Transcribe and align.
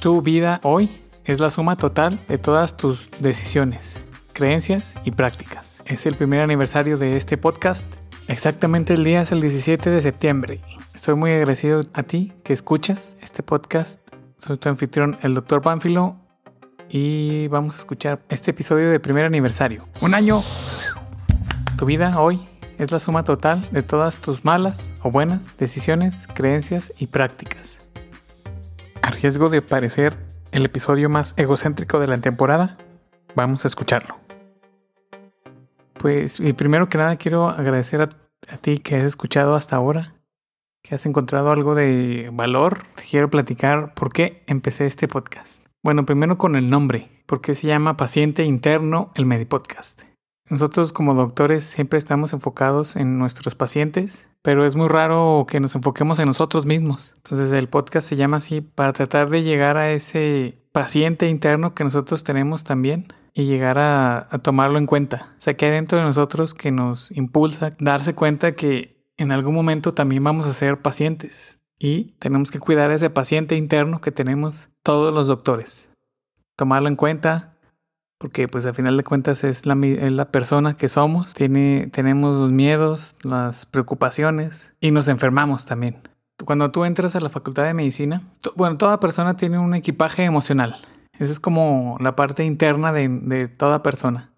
Tu 0.00 0.22
vida 0.22 0.60
hoy 0.62 0.90
es 1.26 1.40
la 1.40 1.50
suma 1.50 1.76
total 1.76 2.18
de 2.26 2.38
todas 2.38 2.74
tus 2.74 3.10
decisiones, 3.20 4.00
creencias 4.32 4.94
y 5.04 5.10
prácticas. 5.10 5.82
Es 5.84 6.06
el 6.06 6.14
primer 6.14 6.40
aniversario 6.40 6.96
de 6.96 7.18
este 7.18 7.36
podcast. 7.36 7.92
Exactamente 8.26 8.94
el 8.94 9.04
día 9.04 9.20
es 9.20 9.30
el 9.30 9.42
17 9.42 9.90
de 9.90 10.00
septiembre. 10.00 10.60
Estoy 10.94 11.16
muy 11.16 11.32
agradecido 11.32 11.82
a 11.92 12.02
ti 12.02 12.32
que 12.44 12.54
escuchas 12.54 13.18
este 13.20 13.42
podcast. 13.42 14.00
Soy 14.38 14.56
tu 14.56 14.70
anfitrión, 14.70 15.18
el 15.20 15.34
Dr. 15.34 15.60
Pánfilo, 15.60 16.16
y 16.88 17.48
vamos 17.48 17.74
a 17.74 17.78
escuchar 17.80 18.22
este 18.30 18.52
episodio 18.52 18.90
de 18.90 19.00
primer 19.00 19.26
aniversario. 19.26 19.82
Un 20.00 20.14
año. 20.14 20.42
Tu 21.76 21.84
vida 21.84 22.18
hoy 22.18 22.42
es 22.78 22.90
la 22.90 23.00
suma 23.00 23.22
total 23.24 23.68
de 23.70 23.82
todas 23.82 24.16
tus 24.16 24.46
malas 24.46 24.94
o 25.02 25.10
buenas 25.10 25.58
decisiones, 25.58 26.26
creencias 26.26 26.90
y 26.98 27.08
prácticas. 27.08 27.79
Riesgo 29.12 29.48
de 29.48 29.62
parecer 29.62 30.16
el 30.52 30.64
episodio 30.64 31.08
más 31.08 31.34
egocéntrico 31.36 31.98
de 31.98 32.06
la 32.06 32.18
temporada, 32.18 32.78
vamos 33.34 33.64
a 33.64 33.68
escucharlo. 33.68 34.16
Pues, 35.94 36.40
y 36.40 36.52
primero 36.52 36.88
que 36.88 36.98
nada 36.98 37.16
quiero 37.16 37.48
agradecer 37.48 38.00
a, 38.00 38.10
a 38.48 38.56
ti 38.56 38.78
que 38.78 38.96
has 38.96 39.04
escuchado 39.04 39.54
hasta 39.54 39.76
ahora, 39.76 40.14
que 40.82 40.94
has 40.94 41.04
encontrado 41.06 41.50
algo 41.50 41.74
de 41.74 42.30
valor. 42.32 42.84
Te 42.94 43.02
quiero 43.02 43.28
platicar 43.28 43.92
por 43.94 44.12
qué 44.12 44.42
empecé 44.46 44.86
este 44.86 45.08
podcast. 45.08 45.60
Bueno, 45.82 46.06
primero 46.06 46.38
con 46.38 46.56
el 46.56 46.70
nombre, 46.70 47.10
porque 47.26 47.54
se 47.54 47.66
llama 47.66 47.96
Paciente 47.96 48.44
Interno 48.44 49.12
el 49.14 49.26
Medipodcast. 49.26 50.02
Nosotros 50.48 50.92
como 50.92 51.14
doctores 51.14 51.64
siempre 51.64 51.98
estamos 51.98 52.32
enfocados 52.32 52.96
en 52.96 53.18
nuestros 53.18 53.54
pacientes, 53.54 54.29
pero 54.42 54.64
es 54.64 54.76
muy 54.76 54.88
raro 54.88 55.46
que 55.48 55.60
nos 55.60 55.74
enfoquemos 55.74 56.18
en 56.18 56.26
nosotros 56.26 56.66
mismos. 56.66 57.12
Entonces 57.16 57.52
el 57.52 57.68
podcast 57.68 58.08
se 58.08 58.16
llama 58.16 58.38
así 58.38 58.60
para 58.60 58.92
tratar 58.92 59.28
de 59.28 59.42
llegar 59.42 59.76
a 59.76 59.90
ese 59.90 60.58
paciente 60.72 61.28
interno 61.28 61.74
que 61.74 61.84
nosotros 61.84 62.24
tenemos 62.24 62.64
también 62.64 63.12
y 63.34 63.44
llegar 63.44 63.78
a, 63.78 64.28
tomarlo 64.42 64.78
en 64.78 64.86
cuenta. 64.86 65.34
O 65.38 65.40
sea, 65.40 65.54
que 65.54 65.66
hay 65.66 65.72
dentro 65.72 65.98
de 65.98 66.04
nosotros 66.04 66.54
que 66.54 66.70
nos 66.70 67.10
impulsa 67.10 67.70
darse 67.78 68.14
cuenta 68.14 68.52
que 68.52 69.04
en 69.16 69.32
algún 69.32 69.54
momento 69.54 69.94
también 69.94 70.24
vamos 70.24 70.46
a 70.46 70.52
ser 70.52 70.80
pacientes 70.80 71.58
y 71.78 72.12
tenemos 72.18 72.50
que 72.50 72.58
cuidar 72.58 72.90
a 72.90 72.94
ese 72.94 73.10
paciente 73.10 73.56
interno 73.56 74.00
que 74.00 74.12
tenemos 74.12 74.70
todos 74.82 75.12
los 75.12 75.26
doctores. 75.26 75.90
Tomarlo 76.56 76.88
en 76.88 76.96
cuenta, 76.96 77.49
porque 78.20 78.48
pues 78.48 78.66
al 78.66 78.74
final 78.74 78.98
de 78.98 79.02
cuentas 79.02 79.44
es 79.44 79.64
la, 79.64 79.74
es 79.82 80.12
la 80.12 80.30
persona 80.30 80.74
que 80.76 80.90
somos, 80.90 81.32
Tiene, 81.32 81.88
tenemos 81.90 82.36
los 82.36 82.50
miedos, 82.50 83.16
las 83.22 83.64
preocupaciones 83.64 84.74
y 84.78 84.90
nos 84.90 85.08
enfermamos 85.08 85.64
también. 85.64 86.02
Cuando 86.44 86.70
tú 86.70 86.84
entras 86.84 87.16
a 87.16 87.20
la 87.20 87.30
facultad 87.30 87.64
de 87.64 87.72
medicina, 87.72 88.22
bueno, 88.56 88.76
toda 88.76 89.00
persona 89.00 89.38
tiene 89.38 89.58
un 89.58 89.74
equipaje 89.74 90.24
emocional. 90.24 90.82
Esa 91.18 91.32
es 91.32 91.40
como 91.40 91.96
la 91.98 92.14
parte 92.14 92.44
interna 92.44 92.92
de, 92.92 93.08
de 93.08 93.48
toda 93.48 93.82
persona. 93.82 94.34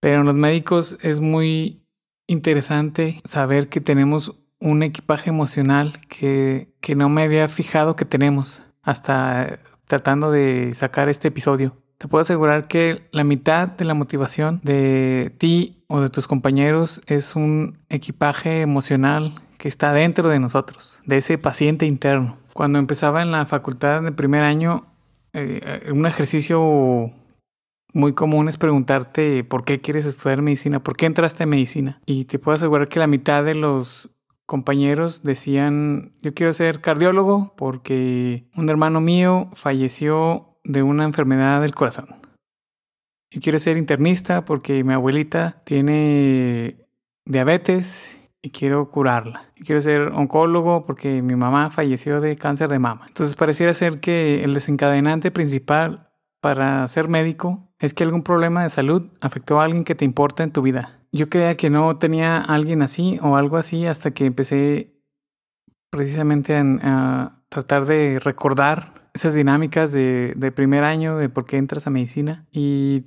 Pero 0.00 0.20
en 0.20 0.26
los 0.26 0.34
médicos 0.34 0.96
es 1.02 1.20
muy 1.20 1.84
interesante 2.26 3.20
saber 3.24 3.68
que 3.68 3.82
tenemos 3.82 4.34
un 4.60 4.82
equipaje 4.82 5.28
emocional 5.28 5.98
que, 6.08 6.74
que 6.80 6.94
no 6.94 7.10
me 7.10 7.22
había 7.22 7.48
fijado 7.48 7.96
que 7.96 8.06
tenemos 8.06 8.62
hasta 8.80 9.58
tratando 9.86 10.30
de 10.30 10.72
sacar 10.74 11.10
este 11.10 11.28
episodio. 11.28 11.76
Te 11.98 12.08
puedo 12.08 12.20
asegurar 12.20 12.68
que 12.68 13.08
la 13.10 13.24
mitad 13.24 13.68
de 13.68 13.86
la 13.86 13.94
motivación 13.94 14.60
de 14.62 15.34
ti 15.38 15.82
o 15.88 16.00
de 16.00 16.10
tus 16.10 16.26
compañeros 16.26 17.00
es 17.06 17.36
un 17.36 17.78
equipaje 17.88 18.60
emocional 18.60 19.34
que 19.56 19.68
está 19.68 19.92
dentro 19.92 20.28
de 20.28 20.38
nosotros, 20.38 21.00
de 21.06 21.18
ese 21.18 21.38
paciente 21.38 21.86
interno. 21.86 22.36
Cuando 22.52 22.78
empezaba 22.78 23.22
en 23.22 23.32
la 23.32 23.46
facultad 23.46 24.02
de 24.02 24.12
primer 24.12 24.42
año, 24.42 24.84
eh, 25.32 25.88
un 25.90 26.06
ejercicio 26.06 27.12
muy 27.94 28.12
común 28.12 28.48
es 28.48 28.58
preguntarte 28.58 29.42
por 29.42 29.64
qué 29.64 29.80
quieres 29.80 30.04
estudiar 30.04 30.42
medicina, 30.42 30.82
por 30.82 30.96
qué 30.96 31.06
entraste 31.06 31.44
en 31.44 31.48
medicina. 31.48 32.00
Y 32.04 32.26
te 32.26 32.38
puedo 32.38 32.56
asegurar 32.56 32.88
que 32.88 32.98
la 32.98 33.06
mitad 33.06 33.42
de 33.42 33.54
los 33.54 34.10
compañeros 34.44 35.22
decían, 35.22 36.12
yo 36.20 36.34
quiero 36.34 36.52
ser 36.52 36.82
cardiólogo 36.82 37.54
porque 37.56 38.48
un 38.54 38.68
hermano 38.68 39.00
mío 39.00 39.50
falleció 39.54 40.55
de 40.66 40.82
una 40.82 41.04
enfermedad 41.04 41.60
del 41.60 41.74
corazón. 41.74 42.08
Yo 43.30 43.40
quiero 43.40 43.58
ser 43.58 43.76
internista 43.76 44.44
porque 44.44 44.84
mi 44.84 44.92
abuelita 44.92 45.62
tiene 45.64 46.86
diabetes 47.24 48.18
y 48.42 48.50
quiero 48.50 48.90
curarla. 48.90 49.52
Quiero 49.56 49.80
ser 49.80 50.08
oncólogo 50.08 50.86
porque 50.86 51.22
mi 51.22 51.34
mamá 51.34 51.70
falleció 51.70 52.20
de 52.20 52.36
cáncer 52.36 52.68
de 52.68 52.78
mama. 52.78 53.06
Entonces 53.08 53.34
pareciera 53.34 53.74
ser 53.74 54.00
que 54.00 54.44
el 54.44 54.54
desencadenante 54.54 55.30
principal 55.30 56.10
para 56.40 56.86
ser 56.88 57.08
médico 57.08 57.68
es 57.78 57.94
que 57.94 58.04
algún 58.04 58.22
problema 58.22 58.62
de 58.62 58.70
salud 58.70 59.10
afectó 59.20 59.60
a 59.60 59.64
alguien 59.64 59.84
que 59.84 59.94
te 59.94 60.04
importa 60.04 60.44
en 60.44 60.52
tu 60.52 60.62
vida. 60.62 61.00
Yo 61.12 61.28
creía 61.28 61.56
que 61.56 61.70
no 61.70 61.98
tenía 61.98 62.38
alguien 62.38 62.82
así 62.82 63.18
o 63.22 63.36
algo 63.36 63.56
así 63.56 63.86
hasta 63.86 64.12
que 64.12 64.26
empecé 64.26 65.02
precisamente 65.90 66.56
a, 66.56 66.62
a 66.82 67.42
tratar 67.48 67.86
de 67.86 68.18
recordar 68.20 68.95
esas 69.16 69.34
dinámicas 69.34 69.92
de, 69.92 70.34
de, 70.36 70.52
primer 70.52 70.84
año, 70.84 71.16
de 71.16 71.28
por 71.28 71.46
qué 71.46 71.56
entras 71.56 71.86
a 71.86 71.90
medicina. 71.90 72.44
Y 72.52 73.02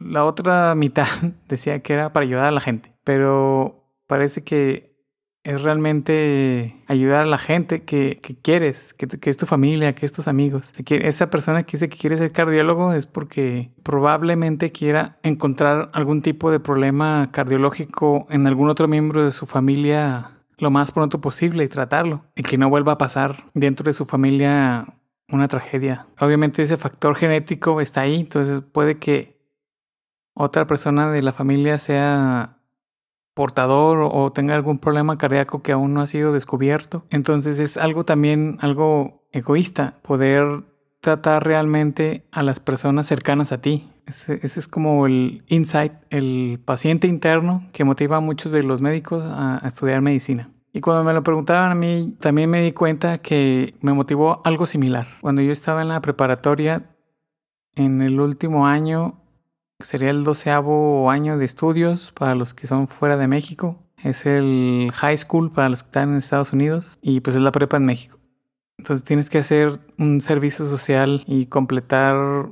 la 0.00 0.24
otra 0.24 0.74
mitad 0.74 1.08
decía 1.48 1.80
que 1.80 1.92
era 1.92 2.12
para 2.12 2.24
ayudar 2.24 2.46
a 2.46 2.52
la 2.52 2.60
gente. 2.60 2.92
Pero 3.04 3.84
parece 4.06 4.44
que 4.44 4.94
es 5.42 5.60
realmente 5.60 6.82
ayudar 6.86 7.22
a 7.22 7.26
la 7.26 7.36
gente 7.36 7.82
que, 7.82 8.18
que 8.22 8.34
quieres, 8.34 8.94
que, 8.94 9.06
que, 9.06 9.28
es 9.28 9.36
tu 9.36 9.44
familia, 9.44 9.94
que 9.94 10.06
es 10.06 10.12
tus 10.12 10.26
amigos. 10.26 10.72
Esa 10.88 11.28
persona 11.28 11.64
que 11.64 11.72
dice 11.72 11.90
que 11.90 11.98
quiere 11.98 12.16
ser 12.16 12.32
cardiólogo 12.32 12.94
es 12.94 13.04
porque 13.04 13.70
probablemente 13.82 14.70
quiera 14.70 15.18
encontrar 15.22 15.90
algún 15.92 16.22
tipo 16.22 16.50
de 16.50 16.60
problema 16.60 17.28
cardiológico 17.30 18.26
en 18.30 18.46
algún 18.46 18.70
otro 18.70 18.88
miembro 18.88 19.22
de 19.22 19.32
su 19.32 19.44
familia 19.44 20.30
lo 20.58 20.70
más 20.70 20.92
pronto 20.92 21.20
posible 21.20 21.64
y 21.64 21.68
tratarlo. 21.68 22.24
Y 22.36 22.42
que 22.42 22.56
no 22.56 22.70
vuelva 22.70 22.92
a 22.92 22.98
pasar 22.98 23.44
dentro 23.54 23.84
de 23.84 23.92
su 23.92 24.06
familia 24.06 24.86
una 25.28 25.48
tragedia. 25.48 26.06
Obviamente 26.20 26.62
ese 26.62 26.76
factor 26.76 27.14
genético 27.16 27.80
está 27.80 28.02
ahí, 28.02 28.20
entonces 28.20 28.62
puede 28.72 28.98
que 28.98 29.34
otra 30.34 30.66
persona 30.66 31.10
de 31.10 31.22
la 31.22 31.32
familia 31.32 31.78
sea 31.78 32.58
portador 33.34 34.08
o 34.10 34.32
tenga 34.32 34.54
algún 34.54 34.78
problema 34.78 35.18
cardíaco 35.18 35.62
que 35.62 35.72
aún 35.72 35.94
no 35.94 36.00
ha 36.00 36.06
sido 36.06 36.32
descubierto. 36.32 37.04
Entonces 37.10 37.58
es 37.58 37.76
algo 37.76 38.04
también 38.04 38.58
algo 38.60 39.26
egoísta 39.32 39.94
poder 40.02 40.62
tratar 41.00 41.44
realmente 41.44 42.24
a 42.32 42.42
las 42.42 42.60
personas 42.60 43.06
cercanas 43.06 43.52
a 43.52 43.60
ti. 43.60 43.90
Ese, 44.06 44.38
ese, 44.42 44.60
es 44.60 44.68
como 44.68 45.06
el 45.06 45.42
insight, 45.48 45.92
el 46.10 46.60
paciente 46.64 47.06
interno 47.08 47.66
que 47.72 47.84
motiva 47.84 48.18
a 48.18 48.20
muchos 48.20 48.52
de 48.52 48.62
los 48.62 48.80
médicos 48.80 49.24
a, 49.24 49.64
a 49.64 49.68
estudiar 49.68 50.00
medicina. 50.00 50.53
Y 50.76 50.80
cuando 50.80 51.04
me 51.04 51.12
lo 51.12 51.22
preguntaban 51.22 51.70
a 51.70 51.74
mí, 51.76 52.16
también 52.18 52.50
me 52.50 52.60
di 52.60 52.72
cuenta 52.72 53.18
que 53.18 53.76
me 53.80 53.92
motivó 53.92 54.42
algo 54.44 54.66
similar. 54.66 55.06
Cuando 55.20 55.40
yo 55.40 55.52
estaba 55.52 55.82
en 55.82 55.88
la 55.88 56.02
preparatoria, 56.02 56.90
en 57.76 58.02
el 58.02 58.18
último 58.18 58.66
año, 58.66 59.22
sería 59.78 60.10
el 60.10 60.24
doceavo 60.24 61.12
año 61.12 61.38
de 61.38 61.44
estudios 61.44 62.10
para 62.10 62.34
los 62.34 62.54
que 62.54 62.66
son 62.66 62.88
fuera 62.88 63.16
de 63.16 63.28
México. 63.28 63.84
Es 64.02 64.26
el 64.26 64.90
high 64.92 65.16
school 65.16 65.52
para 65.52 65.68
los 65.68 65.84
que 65.84 65.90
están 65.90 66.10
en 66.10 66.16
Estados 66.16 66.52
Unidos 66.52 66.98
y 67.00 67.20
pues 67.20 67.36
es 67.36 67.42
la 67.42 67.52
prepa 67.52 67.76
en 67.76 67.84
México. 67.84 68.18
Entonces 68.76 69.04
tienes 69.04 69.30
que 69.30 69.38
hacer 69.38 69.78
un 69.96 70.20
servicio 70.22 70.66
social 70.66 71.22
y 71.28 71.46
completar 71.46 72.50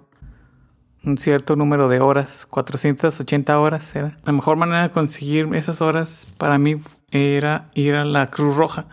un 1.05 1.19
cierto 1.19 1.57
número 1.57 1.89
de 1.89 2.01
horas, 2.01 2.47
480 2.49 3.59
horas 3.59 3.95
era. 3.95 4.19
La 4.25 4.33
mejor 4.33 4.57
manera 4.57 4.83
de 4.83 4.91
conseguir 4.91 5.49
esas 5.55 5.81
horas 5.81 6.27
para 6.39 6.59
mí 6.59 6.81
era 7.11 7.71
ir 7.75 7.95
a 7.95 8.05
la 8.05 8.29
Cruz 8.29 8.57
Roja. 8.57 8.87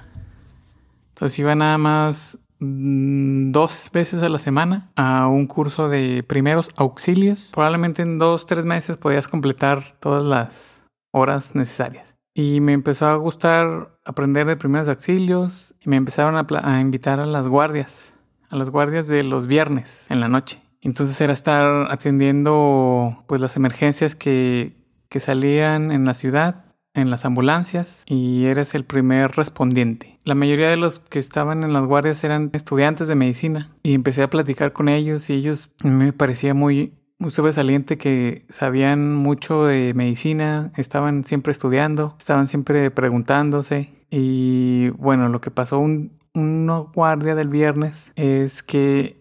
Entonces 1.10 1.38
iba 1.40 1.56
nada 1.56 1.78
más 1.78 2.40
dos 2.60 3.90
veces 3.94 4.22
a 4.22 4.30
la 4.30 4.40
semana 4.40 4.92
a 4.96 5.28
un 5.28 5.48
curso 5.48 5.88
de 5.88 6.24
primeros 6.24 6.70
auxilios. 6.76 7.50
Probablemente 7.54 8.02
en 8.02 8.20
dos, 8.20 8.46
tres 8.46 8.66
meses 8.66 8.98
podías 8.98 9.28
completar 9.28 9.92
todas 10.00 10.24
las 10.24 10.84
horas 11.12 11.56
necesarias. 11.56 12.16
Y 12.34 12.62
me 12.62 12.74
empezó 12.74 13.08
a 13.08 13.16
gustar 13.16 14.00
aprender 14.06 14.48
de 14.48 14.56
primeros 14.56 14.88
auxilios 14.88 15.74
y 15.82 15.90
me 15.90 15.98
empezaron 15.98 16.36
a 16.38 16.80
invitar 16.80 17.20
a 17.20 17.26
las 17.26 17.48
guardias, 17.48 18.14
a 18.50 18.56
las 18.56 18.70
guardias 18.70 19.08
de 19.08 19.24
los 19.24 19.48
viernes 19.48 20.06
en 20.10 20.20
la 20.20 20.28
noche. 20.28 20.62
Entonces 20.82 21.20
era 21.22 21.34
estar 21.34 21.92
atendiendo 21.92 23.24
pues 23.28 23.42
las 23.42 23.56
emergencias 23.56 24.16
que, 24.16 24.74
que 25.10 25.20
salían 25.20 25.92
en 25.92 26.06
la 26.06 26.14
ciudad, 26.14 26.66
en 26.94 27.10
las 27.10 27.26
ambulancias, 27.26 28.04
y 28.08 28.46
eres 28.46 28.76
el 28.76 28.86
primer 28.86 29.32
respondiente. 29.32 30.18
La 30.24 30.36
mayoría 30.36 30.70
de 30.70 30.78
los 30.78 31.00
que 31.00 31.20
estaban 31.20 31.64
en 31.64 31.74
las 31.74 31.86
guardias 31.86 32.24
eran 32.24 32.50
estudiantes 32.54 33.08
de 33.08 33.16
medicina 33.16 33.72
y 33.84 33.94
empecé 33.94 34.24
a 34.24 34.30
platicar 34.30 34.74
con 34.74 34.90
ellos 34.90 35.30
y 35.30 35.34
ellos 35.34 35.72
me 35.84 36.14
parecía 36.14 36.54
muy, 36.54 36.94
muy 37.18 37.32
sobresaliente 37.32 37.98
que 37.98 38.46
sabían 38.50 39.16
mucho 39.16 39.66
de 39.66 39.94
medicina, 39.94 40.72
estaban 40.78 41.24
siempre 41.24 41.52
estudiando, 41.52 42.16
estaban 42.20 42.48
siempre 42.48 42.92
preguntándose 42.92 43.90
y 44.10 44.90
bueno, 44.92 45.30
lo 45.30 45.42
que 45.42 45.52
pasó 45.52 45.80
un, 45.80 46.12
una 46.34 46.78
guardia 46.78 47.36
del 47.36 47.50
viernes 47.50 48.12
es 48.16 48.64
que 48.64 49.19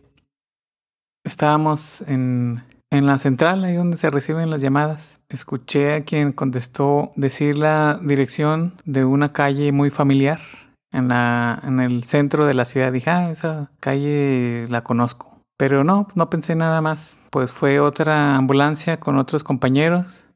estábamos 1.29 2.03
en, 2.09 2.65
en 2.91 3.07
la 3.07 3.19
central, 3.19 3.65
ahí 3.65 3.77
donde 3.77 3.97
se 3.97 4.11
reciben 4.11 4.51
las 4.51 4.61
llamadas. 4.61 5.21
Escuché 5.29 5.95
a 5.95 6.03
quien 6.03 6.33
contestó 6.33 7.13
decir 7.17 7.57
la 7.59 7.99
dirección 8.03 8.75
de 8.85 9.05
una 9.05 9.33
calle 9.33 9.73
muy 9.73 9.91
familiar 9.91 10.41
en, 10.91 11.09
la, 11.09 11.61
en 11.65 11.81
el 11.81 12.05
centro 12.05 12.47
de 12.47 12.55
la 12.55 12.65
ciudad. 12.65 12.93
Dije, 12.93 13.11
ah, 13.11 13.31
esa 13.31 13.71
calle 13.81 14.67
la 14.69 14.83
conozco. 14.83 15.41
Pero 15.57 15.85
no, 15.85 16.09
no 16.15 16.31
pensé 16.31 16.55
nada 16.55 16.81
más. 16.81 17.19
Pues 17.31 17.51
fue 17.51 17.81
otra 17.81 18.37
ambulancia 18.37 19.01
con 19.01 19.19
otros 19.19 19.45
compañeros 19.45 20.27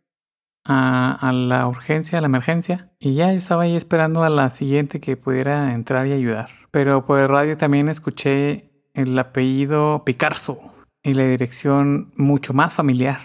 a, 0.65 1.17
a, 1.21 1.33
la 1.33 1.67
urgencia, 1.67 2.19
a 2.19 2.21
la 2.21 2.27
emergencia. 2.27 2.93
Y 2.99 3.15
ya 3.15 3.33
yo 3.33 3.39
estaba 3.39 3.62
ahí 3.62 3.77
esperando 3.77 4.25
a 4.25 4.31
la 4.31 4.50
siguiente 4.50 5.00
que 5.00 5.17
pudiera 5.17 5.73
entrar 5.73 6.06
y 6.06 6.12
ayudar. 6.12 6.50
Pero 6.71 7.06
por 7.06 7.21
el 7.21 7.29
radio 7.29 7.56
también 7.56 7.89
escuché 7.89 8.71
el 8.94 9.19
apellido 9.19 10.03
Picarzo 10.05 10.71
y 11.02 11.14
la 11.14 11.25
dirección 11.25 12.12
mucho 12.16 12.52
más 12.52 12.75
familiar. 12.75 13.20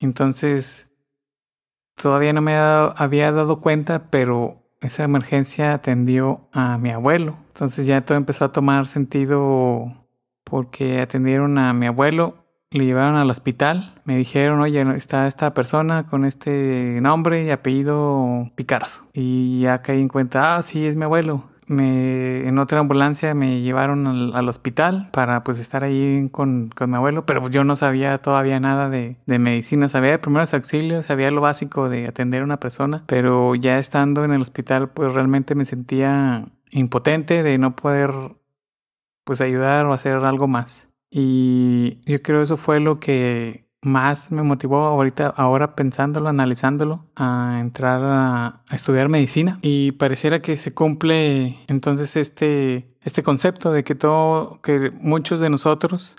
Entonces, 0.00 0.88
todavía 1.96 2.32
no 2.32 2.40
me 2.40 2.56
había 2.56 3.32
dado 3.32 3.60
cuenta, 3.60 4.10
pero 4.10 4.62
esa 4.80 5.04
emergencia 5.04 5.74
atendió 5.74 6.48
a 6.52 6.78
mi 6.78 6.90
abuelo. 6.90 7.36
Entonces 7.48 7.86
ya 7.86 8.00
todo 8.02 8.16
empezó 8.16 8.44
a 8.44 8.52
tomar 8.52 8.86
sentido 8.86 9.92
porque 10.44 11.00
atendieron 11.00 11.58
a 11.58 11.72
mi 11.72 11.86
abuelo, 11.86 12.46
le 12.70 12.84
llevaron 12.84 13.16
al 13.16 13.30
hospital, 13.30 14.00
me 14.04 14.16
dijeron, 14.16 14.60
oye, 14.60 14.80
está 14.96 15.26
esta 15.26 15.52
persona 15.52 16.06
con 16.06 16.24
este 16.24 17.00
nombre 17.00 17.44
y 17.44 17.50
apellido 17.50 18.50
Picarzo. 18.54 19.04
Y 19.12 19.60
ya 19.60 19.82
caí 19.82 20.00
en 20.00 20.08
cuenta, 20.08 20.56
ah, 20.56 20.62
sí, 20.62 20.86
es 20.86 20.96
mi 20.96 21.04
abuelo 21.04 21.44
me, 21.68 22.48
en 22.48 22.58
otra 22.58 22.80
ambulancia 22.80 23.34
me 23.34 23.60
llevaron 23.60 24.06
al, 24.06 24.48
hospital 24.48 25.10
para 25.12 25.44
pues 25.44 25.58
estar 25.58 25.84
ahí 25.84 26.28
con, 26.32 26.70
con, 26.70 26.90
mi 26.90 26.96
abuelo, 26.96 27.26
pero 27.26 27.40
pues, 27.40 27.54
yo 27.54 27.64
no 27.64 27.76
sabía 27.76 28.18
todavía 28.18 28.58
nada 28.60 28.88
de, 28.88 29.16
de, 29.26 29.38
medicina, 29.38 29.88
sabía 29.88 30.12
de 30.12 30.18
primeros 30.18 30.54
auxilios, 30.54 31.06
sabía 31.06 31.30
lo 31.30 31.40
básico 31.40 31.88
de 31.88 32.06
atender 32.06 32.42
a 32.42 32.44
una 32.44 32.60
persona, 32.60 33.04
pero 33.06 33.54
ya 33.54 33.78
estando 33.78 34.24
en 34.24 34.32
el 34.32 34.42
hospital 34.42 34.90
pues 34.90 35.12
realmente 35.12 35.54
me 35.54 35.64
sentía 35.64 36.46
impotente 36.70 37.42
de 37.42 37.58
no 37.58 37.76
poder 37.76 38.12
pues 39.24 39.40
ayudar 39.40 39.86
o 39.86 39.92
hacer 39.92 40.16
algo 40.16 40.48
más. 40.48 40.88
Y 41.10 42.00
yo 42.04 42.20
creo 42.22 42.42
eso 42.42 42.56
fue 42.56 42.80
lo 42.80 43.00
que 43.00 43.67
más 43.88 44.30
me 44.30 44.42
motivó 44.42 44.86
ahorita, 44.86 45.28
ahora 45.36 45.74
pensándolo, 45.74 46.28
analizándolo, 46.28 47.04
a 47.16 47.58
entrar 47.60 48.00
a, 48.04 48.62
estudiar 48.70 49.08
medicina. 49.08 49.58
Y 49.62 49.92
pareciera 49.92 50.40
que 50.40 50.56
se 50.56 50.72
cumple 50.72 51.58
entonces 51.66 52.16
este, 52.16 52.94
este 53.02 53.22
concepto 53.22 53.72
de 53.72 53.82
que 53.82 53.94
todo, 53.94 54.60
que 54.62 54.92
muchos 55.00 55.40
de 55.40 55.50
nosotros 55.50 56.14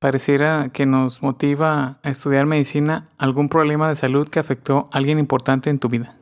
pareciera 0.00 0.70
que 0.70 0.86
nos 0.86 1.22
motiva 1.22 1.98
a 2.02 2.08
estudiar 2.08 2.46
medicina 2.46 3.08
algún 3.18 3.48
problema 3.48 3.88
de 3.88 3.96
salud 3.96 4.28
que 4.28 4.40
afectó 4.40 4.88
a 4.92 4.98
alguien 4.98 5.18
importante 5.18 5.68
en 5.68 5.78
tu 5.78 5.88
vida. 5.88 6.16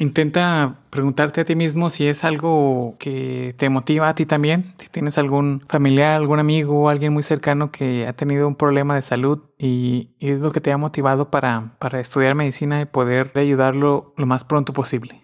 Intenta 0.00 0.78
preguntarte 0.88 1.42
a 1.42 1.44
ti 1.44 1.54
mismo 1.54 1.90
si 1.90 2.06
es 2.06 2.24
algo 2.24 2.96
que 2.98 3.54
te 3.58 3.68
motiva 3.68 4.08
a 4.08 4.14
ti 4.14 4.24
también, 4.24 4.72
si 4.78 4.88
tienes 4.88 5.18
algún 5.18 5.62
familiar, 5.68 6.16
algún 6.16 6.38
amigo 6.38 6.88
alguien 6.88 7.12
muy 7.12 7.22
cercano 7.22 7.70
que 7.70 8.06
ha 8.06 8.14
tenido 8.14 8.48
un 8.48 8.54
problema 8.54 8.94
de 8.94 9.02
salud 9.02 9.40
y, 9.58 10.08
es 10.18 10.40
lo 10.40 10.52
que 10.52 10.62
te 10.62 10.72
ha 10.72 10.78
motivado 10.78 11.30
para, 11.30 11.76
para 11.78 12.00
estudiar 12.00 12.34
medicina 12.34 12.80
y 12.80 12.86
poder 12.86 13.30
ayudarlo 13.34 14.14
lo 14.16 14.24
más 14.24 14.44
pronto 14.44 14.72
posible. 14.72 15.22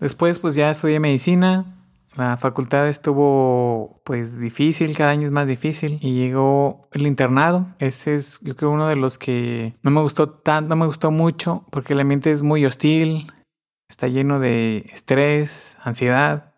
Después 0.00 0.38
pues 0.38 0.54
ya 0.54 0.70
estudié 0.70 1.00
medicina, 1.00 1.86
la 2.14 2.36
facultad 2.36 2.88
estuvo 2.88 4.02
pues 4.04 4.38
difícil, 4.38 4.94
cada 4.94 5.12
año 5.12 5.28
es 5.28 5.32
más 5.32 5.46
difícil 5.46 5.98
y 6.02 6.12
llegó 6.12 6.90
el 6.92 7.06
internado. 7.06 7.68
Ese 7.78 8.16
es 8.16 8.38
yo 8.42 8.54
creo 8.54 8.70
uno 8.70 8.86
de 8.86 8.96
los 8.96 9.16
que 9.16 9.76
no 9.82 9.90
me 9.90 10.02
gustó 10.02 10.28
tanto, 10.28 10.68
no 10.68 10.76
me 10.76 10.86
gustó 10.86 11.10
mucho 11.10 11.64
porque 11.70 11.94
el 11.94 12.00
ambiente 12.00 12.30
es 12.30 12.42
muy 12.42 12.66
hostil, 12.66 13.32
está 13.90 14.08
lleno 14.08 14.38
de 14.38 14.86
estrés, 14.92 15.76
ansiedad. 15.82 16.54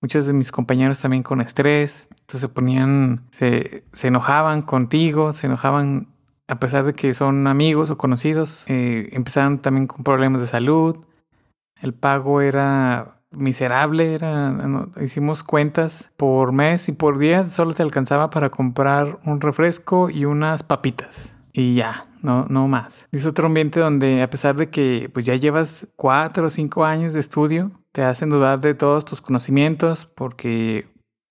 Muchos 0.00 0.26
de 0.26 0.32
mis 0.32 0.50
compañeros 0.50 1.00
también 1.00 1.22
con 1.22 1.42
estrés. 1.42 2.06
Entonces 2.10 2.40
se 2.40 2.48
ponían, 2.48 3.28
se, 3.32 3.84
se 3.92 4.08
enojaban 4.08 4.62
contigo, 4.62 5.34
se 5.34 5.46
enojaban 5.46 6.08
a 6.48 6.58
pesar 6.58 6.84
de 6.84 6.94
que 6.94 7.12
son 7.12 7.46
amigos 7.48 7.90
o 7.90 7.98
conocidos. 7.98 8.64
Eh, 8.68 9.08
empezaron 9.12 9.58
también 9.58 9.88
con 9.88 10.04
problemas 10.04 10.40
de 10.40 10.46
salud. 10.46 11.04
El 11.82 11.92
pago 11.92 12.40
era 12.40 13.20
miserable, 13.32 14.14
era, 14.14 14.56
hicimos 15.00 15.42
cuentas 15.42 16.10
por 16.16 16.52
mes 16.52 16.88
y 16.88 16.92
por 16.92 17.18
día 17.18 17.50
solo 17.50 17.74
te 17.74 17.82
alcanzaba 17.82 18.30
para 18.30 18.50
comprar 18.50 19.18
un 19.24 19.40
refresco 19.40 20.10
y 20.10 20.24
unas 20.24 20.62
papitas 20.62 21.34
y 21.52 21.74
ya, 21.74 22.06
no, 22.22 22.46
no 22.48 22.68
más. 22.68 23.08
Es 23.12 23.26
otro 23.26 23.46
ambiente 23.46 23.80
donde 23.80 24.22
a 24.22 24.30
pesar 24.30 24.56
de 24.56 24.70
que 24.70 25.10
pues 25.12 25.26
ya 25.26 25.34
llevas 25.34 25.88
cuatro 25.96 26.46
o 26.46 26.50
cinco 26.50 26.84
años 26.84 27.12
de 27.12 27.20
estudio, 27.20 27.72
te 27.92 28.02
hacen 28.02 28.30
dudar 28.30 28.60
de 28.60 28.74
todos 28.74 29.04
tus 29.04 29.20
conocimientos 29.20 30.06
porque 30.06 30.86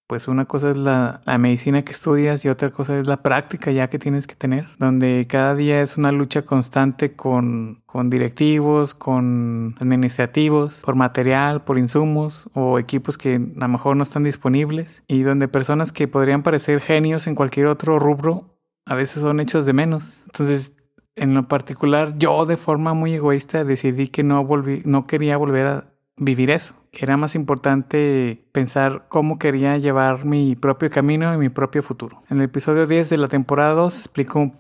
pues 0.10 0.28
una 0.28 0.46
cosa 0.46 0.72
es 0.72 0.78
la, 0.78 1.22
la, 1.24 1.38
medicina 1.38 1.84
que 1.84 1.92
estudias 1.92 2.44
y 2.44 2.50
otra 2.50 2.72
cosa 2.72 2.98
es 2.98 3.06
la 3.06 3.22
práctica 3.22 3.70
ya 3.70 3.92
que 3.92 4.00
tienes 4.00 4.26
que 4.26 4.34
tener, 4.34 4.68
donde 4.80 5.28
cada 5.30 5.54
día 5.54 5.84
es 5.84 5.98
una 5.98 6.12
lucha 6.12 6.42
constante 6.42 7.16
con, 7.16 7.84
con 7.86 8.10
directivos, 8.10 8.96
con 8.96 9.76
administrativos, 9.80 10.82
por 10.84 10.96
material, 10.96 11.64
por 11.64 11.78
insumos 11.78 12.50
o 12.56 12.80
equipos 12.80 13.20
que 13.20 13.36
a 13.36 13.40
lo 13.60 13.68
mejor 13.68 13.98
no 13.98 14.02
están 14.02 14.24
disponibles 14.24 15.04
y 15.08 15.22
donde 15.22 15.48
personas 15.48 15.92
que 15.92 16.08
podrían 16.08 16.42
parecer 16.42 16.82
genios 16.82 17.28
en 17.28 17.36
cualquier 17.36 17.68
otro 17.68 18.00
rubro 18.00 18.49
a 18.90 18.96
veces 18.96 19.22
son 19.22 19.40
hechos 19.40 19.68
de 19.68 19.74
menos. 19.74 20.24
Entonces, 20.26 20.74
en 21.16 21.36
lo 21.36 21.48
particular, 21.48 22.18
yo 22.18 22.46
de 22.48 22.58
forma 22.58 22.96
muy 22.96 23.14
egoísta 23.14 23.64
decidí 23.64 24.08
que 24.08 24.24
no 24.24 24.44
volví, 24.44 24.82
no 24.84 25.06
quería 25.06 25.38
volver 25.38 25.68
a 25.68 25.86
vivir 26.18 26.50
eso, 26.50 26.74
que 26.92 27.06
era 27.06 27.16
más 27.16 27.36
importante 27.36 28.44
pensar 28.52 29.06
cómo 29.08 29.38
quería 29.38 29.78
llevar 29.78 30.26
mi 30.26 30.56
propio 30.56 30.90
camino 30.90 31.32
y 31.36 31.38
mi 31.38 31.50
propio 31.50 31.84
futuro. 31.84 32.24
En 32.32 32.38
el 32.38 32.46
episodio 32.46 32.88
10 32.88 33.12
de 33.12 33.18
la 33.18 33.28
temporada 33.28 33.74
2 33.76 33.96
explico, 33.96 34.54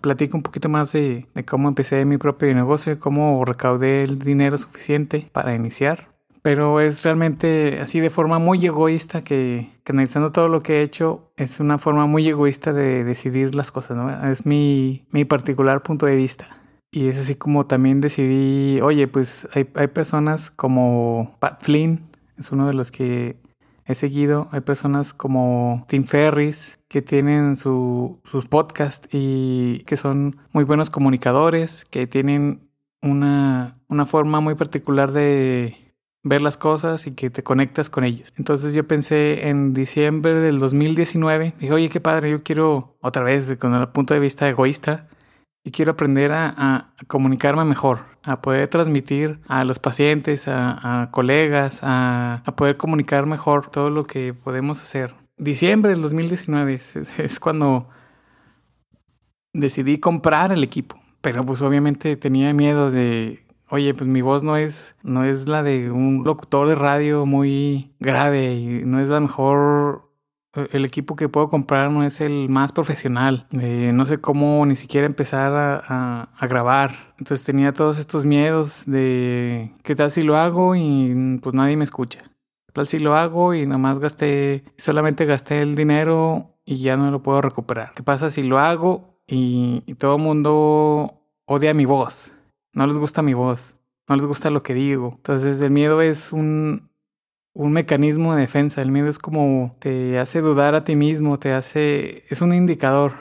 platico 0.00 0.38
un 0.38 0.42
poquito 0.42 0.70
más 0.70 0.92
de, 0.92 1.28
de 1.34 1.44
cómo 1.44 1.68
empecé 1.68 2.06
mi 2.06 2.16
propio 2.16 2.52
negocio, 2.54 2.98
cómo 2.98 3.44
recaudé 3.44 4.02
el 4.02 4.18
dinero 4.18 4.56
suficiente 4.56 5.28
para 5.32 5.54
iniciar 5.54 6.17
pero 6.48 6.80
es 6.80 7.02
realmente 7.02 7.78
así 7.78 8.00
de 8.00 8.08
forma 8.08 8.38
muy 8.38 8.64
egoísta 8.64 9.22
que, 9.22 9.70
analizando 9.86 10.32
todo 10.32 10.48
lo 10.48 10.62
que 10.62 10.80
he 10.80 10.82
hecho, 10.82 11.30
es 11.36 11.60
una 11.60 11.76
forma 11.76 12.06
muy 12.06 12.26
egoísta 12.26 12.72
de 12.72 13.04
decidir 13.04 13.54
las 13.54 13.70
cosas, 13.70 13.98
¿no? 13.98 14.30
Es 14.30 14.46
mi, 14.46 15.04
mi 15.10 15.26
particular 15.26 15.82
punto 15.82 16.06
de 16.06 16.16
vista. 16.16 16.56
Y 16.90 17.08
es 17.08 17.18
así 17.18 17.34
como 17.34 17.66
también 17.66 18.00
decidí, 18.00 18.80
oye, 18.80 19.06
pues 19.08 19.46
hay, 19.52 19.68
hay 19.74 19.88
personas 19.88 20.50
como 20.50 21.36
Pat 21.38 21.62
Flynn, 21.62 22.08
es 22.38 22.50
uno 22.50 22.66
de 22.66 22.72
los 22.72 22.90
que 22.90 23.36
he 23.84 23.94
seguido, 23.94 24.48
hay 24.50 24.62
personas 24.62 25.12
como 25.12 25.84
Tim 25.86 26.04
Ferris 26.04 26.78
que 26.88 27.02
tienen 27.02 27.56
su, 27.56 28.20
sus 28.24 28.48
podcasts 28.48 29.06
y 29.12 29.80
que 29.80 29.98
son 29.98 30.38
muy 30.52 30.64
buenos 30.64 30.88
comunicadores, 30.88 31.84
que 31.84 32.06
tienen 32.06 32.70
una, 33.02 33.76
una 33.88 34.06
forma 34.06 34.40
muy 34.40 34.54
particular 34.54 35.12
de 35.12 35.87
ver 36.22 36.42
las 36.42 36.56
cosas 36.56 37.06
y 37.06 37.12
que 37.12 37.30
te 37.30 37.42
conectas 37.42 37.90
con 37.90 38.04
ellos. 38.04 38.32
Entonces 38.36 38.74
yo 38.74 38.86
pensé 38.86 39.48
en 39.48 39.74
diciembre 39.74 40.34
del 40.34 40.58
2019, 40.58 41.54
dije, 41.58 41.72
oye, 41.72 41.88
qué 41.88 42.00
padre, 42.00 42.30
yo 42.30 42.42
quiero 42.42 42.96
otra 43.00 43.22
vez 43.22 43.56
con 43.58 43.74
el 43.74 43.88
punto 43.88 44.14
de 44.14 44.20
vista 44.20 44.48
egoísta 44.48 45.08
y 45.64 45.70
quiero 45.70 45.92
aprender 45.92 46.32
a, 46.32 46.94
comunicarme 47.06 47.64
mejor, 47.64 48.06
a 48.22 48.40
poder 48.40 48.68
transmitir 48.68 49.40
a 49.46 49.64
los 49.64 49.78
pacientes, 49.78 50.46
a, 50.48 51.08
colegas, 51.10 51.80
a, 51.82 52.42
poder 52.56 52.76
comunicar 52.76 53.26
mejor 53.26 53.70
todo 53.70 53.90
lo 53.90 54.04
que 54.04 54.34
podemos 54.34 54.80
hacer. 54.82 55.14
Diciembre 55.36 55.90
del 55.90 56.02
2019 56.02 56.74
es 57.18 57.40
cuando 57.40 57.88
decidí 59.52 59.98
comprar 59.98 60.52
el 60.52 60.64
equipo, 60.64 61.00
pero 61.20 61.44
pues 61.44 61.62
obviamente 61.62 62.16
tenía 62.16 62.52
miedo 62.52 62.90
de 62.90 63.44
oye, 63.70 63.94
pues 63.94 64.08
mi 64.08 64.22
voz 64.22 64.42
no 64.42 64.56
es, 64.56 64.96
no 65.02 65.24
es 65.24 65.48
la 65.48 65.62
de 65.62 65.90
un 65.90 66.24
locutor 66.24 66.68
de 66.68 66.74
radio 66.74 67.26
muy 67.26 67.92
grave 68.00 68.54
y 68.54 68.84
no 68.84 69.00
es 69.00 69.08
la 69.08 69.20
mejor 69.20 70.08
eh, 70.54 70.68
el 70.72 70.84
equipo 70.84 71.16
que 71.16 71.28
puedo 71.28 71.48
comprar 71.48 71.90
no 71.90 72.04
es 72.04 72.20
el 72.20 72.48
más 72.48 72.72
profesional. 72.72 73.46
Eh, 73.52 73.92
no 73.94 74.06
sé 74.06 74.18
cómo 74.18 74.64
ni 74.66 74.76
siquiera 74.76 75.06
empezar 75.06 75.82
a, 75.86 76.28
grabar. 76.48 77.14
Entonces 77.18 77.44
tenía 77.44 77.72
todos 77.72 77.98
estos 77.98 78.24
miedos 78.24 78.84
de 78.86 79.72
qué 79.82 79.94
tal 79.94 80.10
si 80.10 80.22
lo 80.22 80.36
hago 80.36 80.74
y 80.74 81.38
pues 81.42 81.54
nadie 81.54 81.76
me 81.76 81.84
escucha. 81.84 82.20
¿Qué 82.66 82.72
tal 82.72 82.88
si 82.88 82.98
lo 82.98 83.14
hago 83.14 83.54
y 83.54 83.66
nomás 83.66 83.98
gasté, 83.98 84.64
solamente 84.76 85.24
gasté 85.24 85.62
el 85.62 85.74
dinero 85.74 86.56
y 86.64 86.78
ya 86.78 86.96
no 86.96 87.10
lo 87.10 87.22
puedo 87.22 87.40
recuperar? 87.42 87.92
¿Qué 87.94 88.02
pasa 88.02 88.30
si 88.30 88.42
lo 88.42 88.58
hago 88.58 89.20
y, 89.26 89.82
y 89.86 89.94
todo 89.94 90.16
el 90.16 90.22
mundo 90.22 91.22
odia 91.46 91.74
mi 91.74 91.84
voz? 91.84 92.32
No 92.78 92.86
les 92.86 92.96
gusta 92.96 93.22
mi 93.22 93.34
voz, 93.34 93.76
no 94.08 94.14
les 94.14 94.24
gusta 94.24 94.50
lo 94.50 94.62
que 94.62 94.72
digo. 94.72 95.14
Entonces 95.16 95.60
el 95.60 95.72
miedo 95.72 96.00
es 96.00 96.32
un, 96.32 96.88
un 97.52 97.72
mecanismo 97.72 98.36
de 98.36 98.42
defensa. 98.42 98.80
El 98.80 98.92
miedo 98.92 99.08
es 99.08 99.18
como 99.18 99.74
te 99.80 100.16
hace 100.20 100.40
dudar 100.40 100.76
a 100.76 100.84
ti 100.84 100.94
mismo, 100.94 101.40
te 101.40 101.52
hace, 101.52 102.22
es 102.30 102.40
un 102.40 102.54
indicador. 102.54 103.14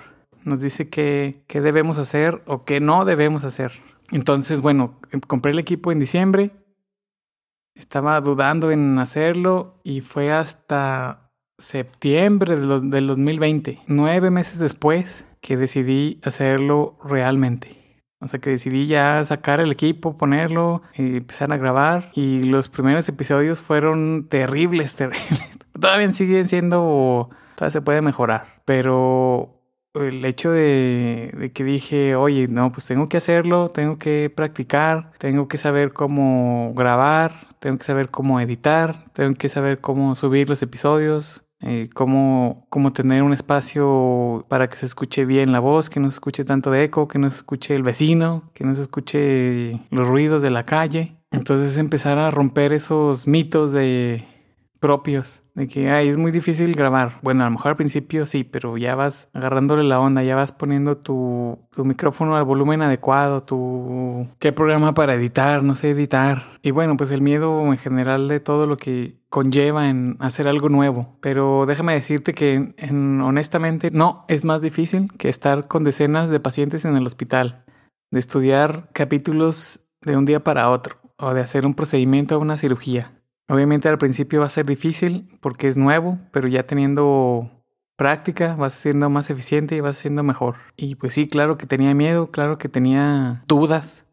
Nos 0.43 0.61
dice 0.61 0.89
qué, 0.89 1.43
qué 1.47 1.59
debemos 1.59 1.97
hacer 1.97 2.43
o 2.45 2.65
qué 2.65 2.79
no 2.79 3.03
debemos 3.03 3.43
hacer. 3.43 3.71
Entonces, 4.11 4.61
bueno, 4.61 4.99
compré 5.25 5.53
el 5.53 5.59
equipo 5.59 5.91
en 5.91 5.99
diciembre. 5.99 6.51
Estaba 7.73 8.21
dudando 8.21 8.69
en 8.69 8.99
hacerlo 8.99 9.81
y 9.83 10.01
fue 10.01 10.31
hasta 10.31 11.31
septiembre 11.57 12.57
del 12.57 13.07
2020, 13.07 13.79
nueve 13.87 14.29
meses 14.29 14.59
después, 14.59 15.25
que 15.41 15.57
decidí 15.57 16.21
hacerlo 16.23 16.99
realmente. 17.03 17.76
O 18.19 18.27
sea 18.27 18.39
que 18.39 18.49
decidí 18.49 18.87
ya 18.87 19.23
sacar 19.25 19.59
el 19.61 19.71
equipo, 19.71 20.17
ponerlo, 20.17 20.81
y 20.95 21.17
empezar 21.17 21.51
a 21.51 21.57
grabar. 21.57 22.11
Y 22.15 22.43
los 22.43 22.69
primeros 22.69 23.07
episodios 23.09 23.61
fueron 23.61 24.27
terribles, 24.27 24.95
terribles. 24.97 25.59
Todavía 25.79 26.11
siguen 26.13 26.47
siendo, 26.47 27.29
todavía 27.55 27.71
se 27.71 27.81
puede 27.81 28.01
mejorar. 28.01 28.61
Pero 28.65 29.61
el 29.93 30.25
hecho 30.25 30.51
de, 30.51 31.31
de, 31.37 31.51
que 31.51 31.63
dije, 31.63 32.15
oye, 32.15 32.47
no, 32.47 32.71
pues 32.71 32.87
tengo 32.87 33.07
que 33.07 33.17
hacerlo, 33.17 33.69
tengo 33.69 33.97
que 33.97 34.31
practicar, 34.35 35.11
tengo 35.19 35.47
que 35.47 35.57
saber 35.57 35.93
cómo 35.93 36.73
grabar, 36.75 37.47
tengo 37.59 37.77
que 37.77 37.83
saber 37.83 38.09
cómo 38.09 38.39
editar, 38.39 39.05
tengo 39.13 39.35
que 39.35 39.49
saber 39.49 39.79
cómo 39.79 40.15
subir 40.15 40.49
los 40.49 40.61
episodios, 40.61 41.43
eh, 41.61 41.89
cómo, 41.93 42.67
tener 42.93 43.23
un 43.23 43.33
espacio 43.33 44.45
para 44.47 44.69
que 44.69 44.77
se 44.77 44.85
escuche 44.85 45.25
bien 45.25 45.51
la 45.51 45.59
voz, 45.59 45.89
que 45.89 45.99
no 45.99 46.07
se 46.07 46.15
escuche 46.15 46.45
tanto 46.45 46.71
de 46.71 46.83
eco, 46.83 47.07
que 47.07 47.19
no 47.19 47.29
se 47.29 47.37
escuche 47.37 47.75
el 47.75 47.83
vecino, 47.83 48.51
que 48.53 48.63
no 48.63 48.75
se 48.75 48.83
escuche 48.83 49.79
los 49.89 50.07
ruidos 50.07 50.41
de 50.41 50.51
la 50.51 50.63
calle. 50.63 51.17
Entonces 51.31 51.77
empezar 51.77 52.19
a 52.19 52.31
romper 52.31 52.73
esos 52.73 53.27
mitos 53.27 53.71
de 53.71 54.25
propios 54.79 55.43
de 55.57 55.67
que 55.67 55.89
ay, 55.89 56.07
es 56.07 56.17
muy 56.17 56.31
difícil 56.31 56.75
grabar. 56.75 57.19
Bueno, 57.23 57.43
a 57.43 57.47
lo 57.47 57.51
mejor 57.51 57.71
al 57.71 57.77
principio 57.77 58.27
sí, 58.27 58.43
pero 58.43 58.77
ya 58.77 58.93
vas 58.93 59.27
agarrándole 59.33 59.83
la 59.83 59.99
onda, 59.99 60.21
ya 60.21 60.35
vas 60.35 60.51
poniendo 60.51 60.97
tu, 60.97 61.57
tu 61.71 61.83
micrófono 61.83 62.35
al 62.35 62.43
volumen 62.43 62.83
adecuado, 62.83 63.41
tu 63.41 64.27
qué 64.37 64.51
programa 64.51 64.93
para 64.93 65.15
editar, 65.15 65.63
no 65.63 65.75
sé 65.75 65.89
editar. 65.89 66.43
Y 66.61 66.69
bueno, 66.69 66.95
pues 66.95 67.09
el 67.09 67.21
miedo 67.21 67.59
en 67.65 67.77
general 67.77 68.27
de 68.27 68.39
todo 68.39 68.67
lo 68.67 68.77
que 68.77 69.15
conlleva 69.29 69.89
en 69.89 70.15
hacer 70.19 70.47
algo 70.47 70.69
nuevo. 70.69 71.17
Pero 71.21 71.65
déjame 71.65 71.93
decirte 71.93 72.33
que 72.33 72.75
en, 72.77 73.21
honestamente 73.21 73.89
no 73.91 74.25
es 74.27 74.45
más 74.45 74.61
difícil 74.61 75.11
que 75.17 75.29
estar 75.29 75.67
con 75.67 75.83
decenas 75.83 76.29
de 76.29 76.39
pacientes 76.39 76.85
en 76.85 76.95
el 76.95 77.07
hospital, 77.07 77.65
de 78.11 78.19
estudiar 78.19 78.89
capítulos 78.93 79.81
de 80.01 80.17
un 80.17 80.25
día 80.25 80.43
para 80.43 80.69
otro 80.69 80.97
o 81.17 81.33
de 81.33 81.41
hacer 81.41 81.65
un 81.65 81.73
procedimiento 81.73 82.37
o 82.37 82.41
una 82.41 82.57
cirugía. 82.57 83.16
Obviamente 83.49 83.87
al 83.87 83.97
principio 83.97 84.41
va 84.41 84.47
a 84.47 84.49
ser 84.49 84.65
difícil 84.65 85.27
porque 85.41 85.67
es 85.67 85.77
nuevo, 85.77 86.19
pero 86.31 86.47
ya 86.47 86.63
teniendo 86.63 87.49
práctica 87.95 88.55
vas 88.55 88.73
siendo 88.73 89.09
más 89.09 89.29
eficiente 89.29 89.75
y 89.75 89.81
vas 89.81 89.97
siendo 89.97 90.23
mejor. 90.23 90.55
Y 90.75 90.95
pues 90.95 91.13
sí, 91.13 91.27
claro 91.27 91.57
que 91.57 91.65
tenía 91.65 91.93
miedo, 91.93 92.29
claro 92.29 92.57
que 92.57 92.69
tenía 92.69 93.43
dudas. 93.47 94.05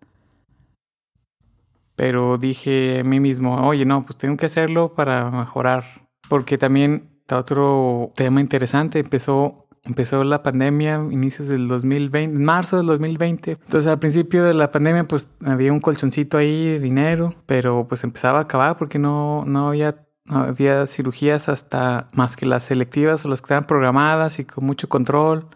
Pero 1.97 2.39
dije 2.39 3.01
a 3.01 3.05
mí 3.05 3.21
mismo, 3.21 3.67
oye, 3.67 3.85
no, 3.85 4.03
pues 4.03 4.17
tengo 4.19 4.37
que 4.37 4.47
hacerlo 4.47 4.95
para 4.95 5.31
mejorar. 5.31 5.85
Porque 6.29 6.59
también 6.59 7.19
está 7.21 7.39
otro 7.39 8.13
tema 8.17 8.41
interesante. 8.41 8.99
Empezó 8.99 9.64
empezó 9.85 10.25
la 10.25 10.43
pandemia, 10.43 10.97
inicios 11.11 11.49
del 11.49 11.69
2020, 11.69 12.39
marzo 12.39 12.79
del 12.79 12.87
2020. 12.87 13.53
Entonces 13.53 13.87
al 13.87 13.99
principio 13.99 14.45
de 14.45 14.55
la 14.55 14.71
pandemia 14.71 15.05
pues 15.05 15.29
había 15.45 15.73
un 15.73 15.81
colchoncito 15.81 16.39
ahí 16.39 16.67
de 16.67 16.81
dinero, 16.81 17.35
pero 17.47 17.87
pues 17.87 18.05
empezaba 18.05 18.39
a 18.39 18.43
acabar 18.43 18.77
porque 18.77 18.99
no, 18.99 19.45
no 19.47 19.69
había 19.69 20.05
había 20.27 20.87
cirugías 20.87 21.49
hasta 21.49 22.09
más 22.15 22.37
que 22.37 22.47
las 22.47 22.65
selectivas 22.65 23.25
o 23.25 23.29
las 23.29 23.43
que 23.43 23.47
estaban 23.47 23.67
programadas 23.67 24.39
y 24.39 24.45
con 24.45 24.65
mucho 24.65 24.89
control. 24.89 25.47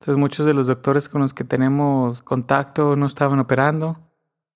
Entonces 0.00 0.20
muchos 0.20 0.46
de 0.46 0.54
los 0.54 0.66
doctores 0.66 1.08
con 1.08 1.22
los 1.22 1.32
que 1.32 1.44
tenemos 1.44 2.22
contacto 2.22 2.96
no 2.96 3.06
estaban 3.06 3.38
operando. 3.38 3.98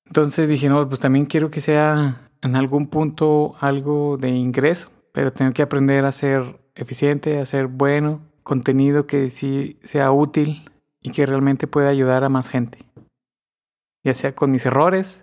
Entonces 0.07 0.49
dije, 0.49 0.69
no, 0.69 0.87
pues 0.89 1.01
también 1.01 1.25
quiero 1.25 1.51
que 1.51 1.61
sea 1.61 2.29
en 2.43 2.57
algún 2.57 2.89
punto 2.89 3.55
algo 3.61 4.19
de 4.19 4.29
ingreso, 4.31 4.89
pero 5.13 5.33
tengo 5.33 5.53
que 5.53 5.63
aprender 5.63 6.05
a 6.05 6.13
ser 6.13 6.61
eficiente, 6.75 7.41
a 7.41 7.47
ser 7.47 7.69
bueno 7.69 8.21
contenido 8.47 9.09
que 9.09 9.29
sí 9.29 9.77
sea 9.83 10.13
útil 10.13 10.71
y 11.03 11.11
que 11.11 11.27
realmente 11.27 11.67
pueda 11.67 11.89
ayudar 11.89 12.23
a 12.23 12.29
más 12.29 12.49
gente. 12.49 12.79
Ya 14.05 14.15
sea 14.15 14.37
con 14.37 14.53
mis 14.53 14.65
errores, 14.65 15.23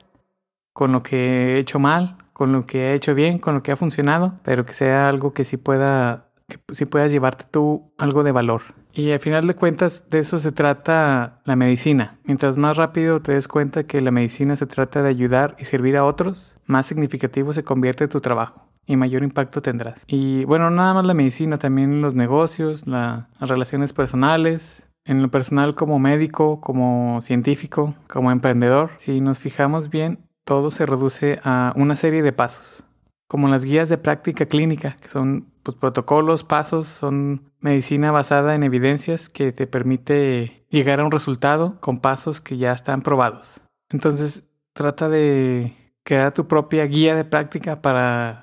con 0.73 0.91
lo 0.91 0.99
que 0.99 1.55
he 1.55 1.57
hecho 1.57 1.79
mal, 1.79 2.17
con 2.33 2.51
lo 2.51 2.63
que 2.63 2.91
he 2.91 2.93
hecho 2.95 3.15
bien, 3.15 3.39
con 3.39 3.55
lo 3.55 3.63
que 3.63 3.71
ha 3.71 3.77
funcionado, 3.77 4.33
pero 4.43 4.65
que 4.65 4.73
sea 4.73 5.07
algo 5.07 5.31
que 5.31 5.45
sí 5.45 5.55
pueda, 5.55 6.31
que 6.49 6.59
sí 6.73 6.85
puedas 6.85 7.13
llevarte 7.13 7.45
tú 7.49 7.93
algo 7.97 8.23
de 8.23 8.33
valor. 8.33 8.61
Y 8.91 9.11
al 9.11 9.21
final 9.21 9.47
de 9.47 9.55
cuentas 9.55 10.09
de 10.09 10.19
eso 10.19 10.37
se 10.37 10.51
trata 10.51 11.39
la 11.45 11.55
medicina. 11.55 12.19
Mientras 12.25 12.57
más 12.57 12.75
rápido 12.75 13.21
te 13.21 13.31
des 13.31 13.47
cuenta 13.47 13.85
que 13.85 14.01
la 14.01 14.11
medicina 14.11 14.57
se 14.57 14.65
trata 14.65 15.01
de 15.01 15.07
ayudar 15.07 15.55
y 15.57 15.63
servir 15.63 15.95
a 15.95 16.03
otros, 16.03 16.53
más 16.65 16.87
significativo 16.87 17.53
se 17.53 17.63
convierte 17.63 18.09
tu 18.09 18.19
trabajo 18.19 18.72
y 18.85 18.95
mayor 18.95 19.23
impacto 19.23 19.61
tendrás. 19.61 20.03
Y 20.07 20.45
bueno, 20.45 20.69
nada 20.69 20.93
más 20.93 21.05
la 21.05 21.13
medicina, 21.13 21.57
también 21.57 22.01
los 22.01 22.15
negocios, 22.15 22.87
las 22.87 23.25
relaciones 23.39 23.93
personales, 23.93 24.87
en 25.05 25.21
lo 25.21 25.29
personal 25.29 25.75
como 25.75 25.99
médico, 25.99 26.61
como 26.61 27.21
científico, 27.21 27.95
como 28.07 28.31
emprendedor. 28.31 28.91
Si 28.97 29.21
nos 29.21 29.39
fijamos 29.39 29.89
bien, 29.89 30.19
todo 30.45 30.71
se 30.71 30.85
reduce 30.85 31.39
a 31.43 31.73
una 31.75 31.95
serie 31.95 32.21
de 32.21 32.33
pasos, 32.33 32.83
como 33.27 33.47
las 33.47 33.65
guías 33.65 33.89
de 33.89 33.97
práctica 33.97 34.45
clínica, 34.45 34.97
que 35.01 35.09
son 35.09 35.47
pues, 35.63 35.77
protocolos, 35.77 36.43
pasos, 36.43 36.87
son 36.87 37.51
medicina 37.59 38.11
basada 38.11 38.55
en 38.55 38.63
evidencias 38.63 39.29
que 39.29 39.51
te 39.51 39.67
permite 39.67 40.65
llegar 40.69 40.99
a 40.99 41.05
un 41.05 41.11
resultado 41.11 41.79
con 41.79 41.99
pasos 41.99 42.41
que 42.41 42.57
ya 42.57 42.73
están 42.73 43.01
probados. 43.01 43.61
Entonces, 43.89 44.43
trata 44.73 45.07
de 45.07 45.73
crear 46.03 46.33
tu 46.33 46.47
propia 46.47 46.85
guía 46.85 47.15
de 47.15 47.25
práctica 47.25 47.81
para 47.81 48.42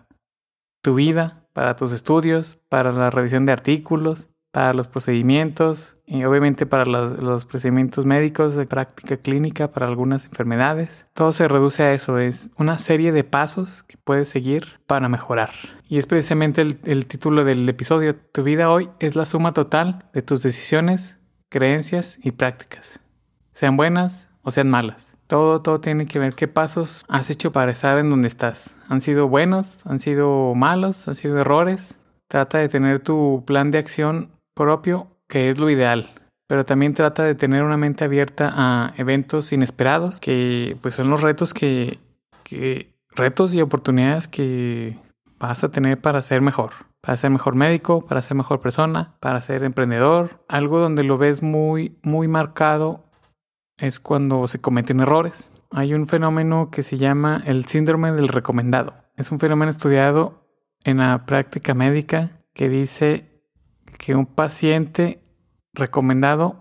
tu 0.82 0.94
vida, 0.94 1.44
para 1.52 1.76
tus 1.76 1.92
estudios, 1.92 2.58
para 2.68 2.92
la 2.92 3.10
revisión 3.10 3.46
de 3.46 3.52
artículos, 3.52 4.28
para 4.50 4.72
los 4.72 4.88
procedimientos 4.88 5.99
y 6.06 6.25
obviamente 6.25 6.66
para 6.66 6.84
los, 6.84 7.44
procedimientos 7.44 8.04
médicos 8.04 8.56
de 8.56 8.66
práctica 8.66 9.16
clínica 9.16 9.70
para 9.70 9.87
algunas 9.87 10.26
enfermedades. 10.26 11.06
Todo 11.14 11.32
se 11.32 11.46
reduce 11.46 11.84
a 11.84 11.92
eso, 11.92 12.18
es 12.18 12.50
una 12.56 12.78
serie 12.78 13.12
de 13.12 13.25
pasos 13.25 13.84
que 13.84 13.96
puedes 13.96 14.28
seguir 14.28 14.80
para 14.87 15.08
mejorar. 15.08 15.50
Y 15.88 15.99
es 15.99 16.06
precisamente 16.06 16.62
el, 16.62 17.06
título 17.06 17.44
del 17.44 17.68
episodio. 17.68 18.16
Tu 18.16 18.42
vida 18.42 18.70
hoy 18.70 18.90
es 18.99 19.14
la 19.14 19.26
suma 19.26 19.52
total 19.52 20.08
de 20.12 20.22
tus 20.22 20.42
decisiones, 20.42 21.18
creencias 21.49 22.18
y 22.22 22.32
prácticas, 22.32 23.00
sean 23.52 23.76
buenas 23.76 24.28
o 24.42 24.50
sean 24.50 24.70
malas. 24.70 25.14
Todo, 25.30 25.62
todo 25.62 25.80
tiene 25.80 26.06
que 26.06 26.18
ver 26.18 26.34
qué 26.34 26.49
pasos 26.49 27.04
has 27.06 27.30
hecho 27.30 27.52
para 27.52 27.70
estar 27.70 27.96
en 27.99 28.10
donde 28.10 28.26
estás. 28.26 28.75
¿Han 28.88 29.00
sido 29.00 29.28
buenos? 29.28 29.78
¿Han 29.87 30.00
sido 30.00 30.56
malos? 30.56 31.06
¿Han 31.06 31.14
sido 31.14 31.38
errores? 31.38 32.00
Trata 32.26 32.58
de 32.58 32.68
tener 32.68 32.99
tu 32.99 33.44
plan 33.46 33.70
de 33.70 33.78
acción 33.78 34.32
propio, 34.56 35.06
que 35.28 35.49
es 35.49 35.60
lo 35.60 35.70
ideal. 35.70 36.10
Pero 36.49 36.66
también 36.66 36.94
trata 36.94 37.22
de 37.22 37.37
tener 37.37 37.62
una 37.62 37.76
mente 37.76 38.02
abierta 38.02 38.52
a 38.56 38.92
eventos 38.96 39.52
inesperados, 39.52 40.18
que 40.18 40.76
pues 40.80 40.96
son 40.96 41.10
los 41.10 41.22
retos 41.22 41.54
que, 41.54 42.00
que 42.42 42.92
retos 43.12 43.54
y 43.54 43.60
oportunidades 43.60 44.26
que 44.26 44.99
vas 45.38 45.62
a 45.62 45.70
tener 45.70 46.00
para 46.00 46.22
ser 46.22 46.40
mejor, 46.40 46.72
para 47.00 47.16
ser 47.16 47.30
mejor 47.30 47.54
médico, 47.54 48.04
para 48.04 48.20
ser 48.20 48.37
mejor 48.37 48.60
persona, 48.60 49.14
para 49.20 49.40
ser 49.42 49.62
emprendedor, 49.62 50.40
algo 50.49 50.80
donde 50.80 51.04
lo 51.04 51.18
ves 51.18 51.40
muy, 51.40 51.96
muy 52.02 52.26
marcado 52.26 53.04
es 53.80 53.99
cuando 53.99 54.46
se 54.46 54.60
cometen 54.60 55.00
errores. 55.00 55.50
Hay 55.70 55.94
un 55.94 56.06
fenómeno 56.06 56.70
que 56.70 56.82
se 56.82 56.99
llama 56.99 57.42
el 57.46 57.64
síndrome 57.64 58.12
del 58.12 58.28
recomendado. 58.28 58.94
Es 59.16 59.32
un 59.32 59.40
fenómeno 59.40 59.70
estudiado 59.70 60.46
en 60.84 60.99
la 60.99 61.26
práctica 61.26 61.75
médica 61.75 62.42
que 62.54 62.68
dice 62.68 63.42
que 63.99 64.14
un 64.14 64.26
paciente 64.26 65.22
recomendado 65.72 66.60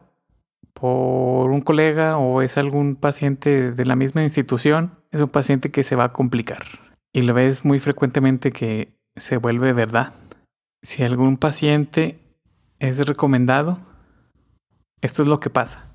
por 0.74 1.52
un 1.52 1.62
colega 1.62 2.18
o 2.18 2.42
es 2.42 2.58
algún 2.58 2.96
paciente 2.96 3.72
de 3.72 3.86
la 3.86 3.96
misma 3.96 4.24
institución 4.24 5.00
es 5.12 5.22
un 5.22 5.30
paciente 5.30 5.72
que 5.72 5.84
se 5.84 5.96
va 5.96 6.06
a 6.06 6.14
complicar. 6.14 6.64
Y 7.12 7.24
lo 7.24 7.34
ves 7.34 7.66
muy 7.66 7.80
frecuentemente 7.80 8.52
que 8.52 8.98
se 9.16 9.38
vuelve 9.38 9.74
verdad. 9.74 10.14
Si 10.82 11.04
algún 11.04 11.38
paciente 11.38 12.20
es 12.80 13.06
recomendado, 13.06 13.80
esto 15.02 15.24
es 15.24 15.28
lo 15.28 15.40
que 15.40 15.50
pasa 15.50 15.89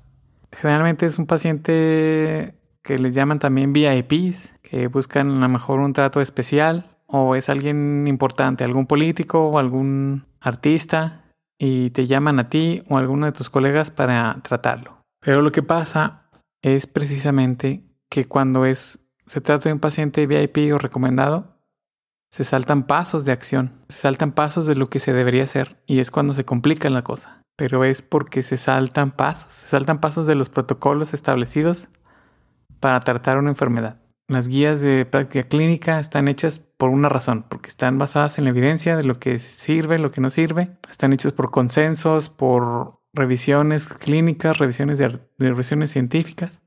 generalmente 0.55 1.05
es 1.05 1.17
un 1.17 1.27
paciente 1.27 2.55
que 2.81 2.99
les 2.99 3.13
llaman 3.13 3.39
también 3.39 3.73
VIPs, 3.73 4.53
que 4.61 4.87
buscan 4.87 5.31
a 5.31 5.39
lo 5.39 5.49
mejor 5.49 5.79
un 5.79 5.93
trato 5.93 6.21
especial, 6.21 6.97
o 7.07 7.35
es 7.35 7.49
alguien 7.49 8.07
importante, 8.07 8.63
algún 8.63 8.87
político 8.87 9.47
o 9.47 9.59
algún 9.59 10.25
artista, 10.39 11.23
y 11.57 11.91
te 11.91 12.07
llaman 12.07 12.39
a 12.39 12.49
ti 12.49 12.83
o 12.89 12.97
a 12.97 12.99
alguno 12.99 13.25
de 13.25 13.31
tus 13.31 13.49
colegas 13.49 13.91
para 13.91 14.39
tratarlo. 14.43 15.01
Pero 15.19 15.41
lo 15.41 15.51
que 15.51 15.63
pasa 15.63 16.29
es 16.61 16.87
precisamente 16.87 17.83
que 18.09 18.25
cuando 18.25 18.65
es, 18.65 18.99
se 19.25 19.41
trata 19.41 19.69
de 19.69 19.73
un 19.73 19.79
paciente 19.79 20.27
VIP 20.27 20.73
o 20.73 20.77
recomendado, 20.77 21.55
se 22.29 22.43
saltan 22.43 22.83
pasos 22.83 23.25
de 23.25 23.31
acción, 23.31 23.85
se 23.87 23.99
saltan 23.99 24.33
pasos 24.33 24.65
de 24.65 24.75
lo 24.75 24.89
que 24.89 24.99
se 24.99 25.13
debería 25.13 25.43
hacer 25.43 25.81
y 25.87 25.99
es 25.99 26.11
cuando 26.11 26.33
se 26.33 26.43
complica 26.43 26.89
la 26.89 27.03
cosa. 27.03 27.44
Pero 27.55 27.83
es 27.83 28.01
porque 28.01 28.43
se 28.43 28.57
saltan 28.57 29.11
pasos, 29.11 29.53
se 29.53 29.67
saltan 29.67 29.99
pasos 29.99 30.27
de 30.27 30.35
los 30.35 30.49
protocolos 30.49 31.13
establecidos 31.13 31.87
para 32.79 32.99
tratar 32.99 33.37
una 33.37 33.49
enfermedad. 33.49 34.01
Las 34.27 34.47
guías 34.47 34.81
de 34.81 35.05
práctica 35.05 35.47
clínica 35.47 35.99
están 35.99 36.27
hechas 36.27 36.57
por 36.57 36.89
una 36.89 37.09
razón, 37.09 37.45
porque 37.47 37.69
están 37.69 37.99
basadas 37.99 38.39
en 38.39 38.45
la 38.45 38.49
evidencia 38.49 38.97
de 38.97 39.03
lo 39.03 39.19
que 39.19 39.37
sirve, 39.37 39.99
lo 39.99 40.11
que 40.11 40.19
no 40.19 40.31
sirve. 40.31 40.71
Están 40.89 41.13
hechas 41.13 41.31
por 41.31 41.51
consensos, 41.51 42.29
por 42.29 42.99
revisiones 43.13 43.87
clínicas, 43.87 44.57
revisiones 44.57 44.97
de, 44.97 45.19
revisiones 45.37 45.91
científicas. 45.91 46.59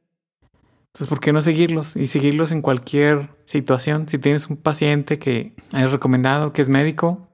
Entonces, 0.86 1.08
¿por 1.08 1.20
qué 1.20 1.32
no 1.32 1.42
seguirlos? 1.42 1.96
Y 1.96 2.06
seguirlos 2.06 2.52
en 2.52 2.62
cualquier 2.62 3.30
situación. 3.44 4.08
Si 4.08 4.18
tienes 4.18 4.46
un 4.46 4.56
paciente 4.56 5.18
que 5.18 5.54
es 5.72 5.90
recomendado, 5.90 6.52
que 6.52 6.62
es 6.62 6.68
médico, 6.68 7.28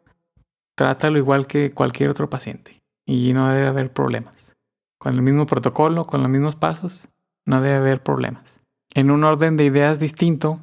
trátalo 0.75 1.19
igual 1.19 1.47
que 1.47 1.73
cualquier 1.73 2.09
otro 2.09 2.31
paciente. 2.31 2.84
Y 3.07 3.33
no 3.33 3.49
debe 3.49 3.67
haber 3.67 3.93
problemas. 3.93 4.57
Con 4.99 5.15
el 5.15 5.23
mismo 5.23 5.47
protocolo, 5.47 6.07
con 6.07 6.23
los 6.23 6.31
mismos 6.31 6.57
pasos, 6.57 7.09
no 7.45 7.61
debe 7.61 7.77
haber 7.77 8.03
problemas 8.03 8.65
en 8.95 9.11
un 9.11 9.25
orden 9.25 9.57
de 9.57 9.65
ideas 9.65 10.01
distinto, 10.01 10.61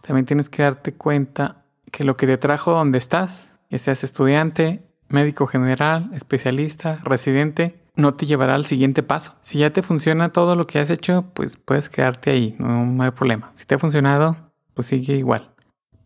también 0.00 0.24
tienes 0.24 0.48
que 0.48 0.62
darte 0.62 0.94
cuenta 0.94 1.64
que 1.90 2.04
lo 2.04 2.16
que 2.16 2.26
te 2.26 2.38
trajo 2.38 2.70
donde 2.70 2.98
estás, 2.98 3.52
ya 3.68 3.78
seas 3.78 4.04
estudiante, 4.04 4.82
médico 5.08 5.46
general, 5.46 6.10
especialista, 6.14 7.00
residente, 7.02 7.82
no 7.96 8.14
te 8.14 8.26
llevará 8.26 8.54
al 8.54 8.66
siguiente 8.66 9.02
paso. 9.02 9.34
Si 9.42 9.58
ya 9.58 9.72
te 9.72 9.82
funciona 9.82 10.32
todo 10.32 10.54
lo 10.54 10.66
que 10.66 10.78
has 10.78 10.90
hecho, 10.90 11.24
pues 11.34 11.56
puedes 11.56 11.88
quedarte 11.88 12.30
ahí, 12.30 12.54
no, 12.58 13.02
hay 13.02 13.10
problema. 13.10 13.50
Si 13.54 13.66
te 13.66 13.74
ha 13.74 13.78
funcionado, 13.78 14.36
pues 14.74 14.86
sigue 14.86 15.16
igual. 15.16 15.52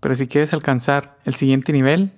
Pero 0.00 0.14
si 0.14 0.26
quieres 0.26 0.52
alcanzar 0.54 1.18
el 1.24 1.34
siguiente 1.34 1.72
nivel, 1.72 2.12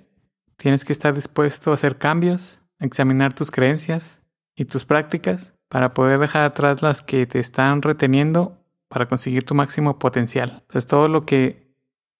tienes 0.56 0.84
que 0.84 0.92
estar 0.92 1.12
dispuesto 1.12 1.72
a 1.72 1.74
hacer 1.74 1.98
cambios, 1.98 2.60
examinar 2.78 3.34
tus 3.34 3.50
creencias 3.50 4.22
y 4.54 4.66
tus 4.66 4.84
prácticas 4.84 5.54
para 5.68 5.94
poder 5.94 6.18
dejar 6.18 6.44
atrás 6.44 6.82
las 6.82 7.02
que 7.02 7.26
te 7.26 7.38
están 7.38 7.82
reteniendo 7.82 8.58
para 8.88 9.06
conseguir 9.06 9.44
tu 9.44 9.54
máximo 9.54 9.98
potencial. 9.98 10.58
Entonces 10.62 10.86
todo 10.86 11.08
lo 11.08 11.22
que 11.22 11.74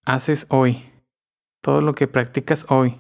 haces 0.04 0.46
hoy, 0.48 0.90
todo 1.60 1.80
lo 1.80 1.94
que 1.94 2.08
practicas 2.08 2.66
hoy, 2.68 2.98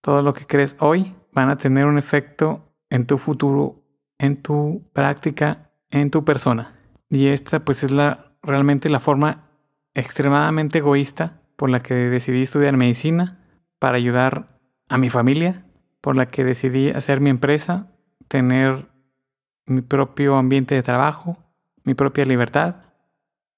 todo 0.00 0.22
lo 0.22 0.32
que 0.32 0.46
crees 0.46 0.76
hoy 0.78 1.14
van 1.32 1.50
a 1.50 1.56
tener 1.56 1.86
un 1.86 1.98
efecto 1.98 2.74
en 2.90 3.06
tu 3.06 3.18
futuro, 3.18 3.84
en 4.18 4.42
tu 4.42 4.88
práctica, 4.92 5.70
en 5.90 6.10
tu 6.10 6.24
persona. 6.24 6.78
Y 7.08 7.28
esta 7.28 7.64
pues 7.64 7.84
es 7.84 7.92
la 7.92 8.32
realmente 8.42 8.88
la 8.88 9.00
forma 9.00 9.48
extremadamente 9.94 10.78
egoísta 10.78 11.42
por 11.56 11.70
la 11.70 11.80
que 11.80 11.94
decidí 11.94 12.42
estudiar 12.42 12.76
medicina 12.76 13.38
para 13.78 13.96
ayudar 13.96 14.58
a 14.88 14.98
mi 14.98 15.10
familia, 15.10 15.64
por 16.02 16.16
la 16.16 16.26
que 16.26 16.44
decidí 16.44 16.90
hacer 16.90 17.20
mi 17.20 17.30
empresa, 17.30 17.86
tener 18.28 18.88
mi 19.64 19.80
propio 19.80 20.36
ambiente 20.36 20.74
de 20.74 20.82
trabajo, 20.82 21.38
mi 21.84 21.94
propia 21.94 22.26
libertad 22.26 22.76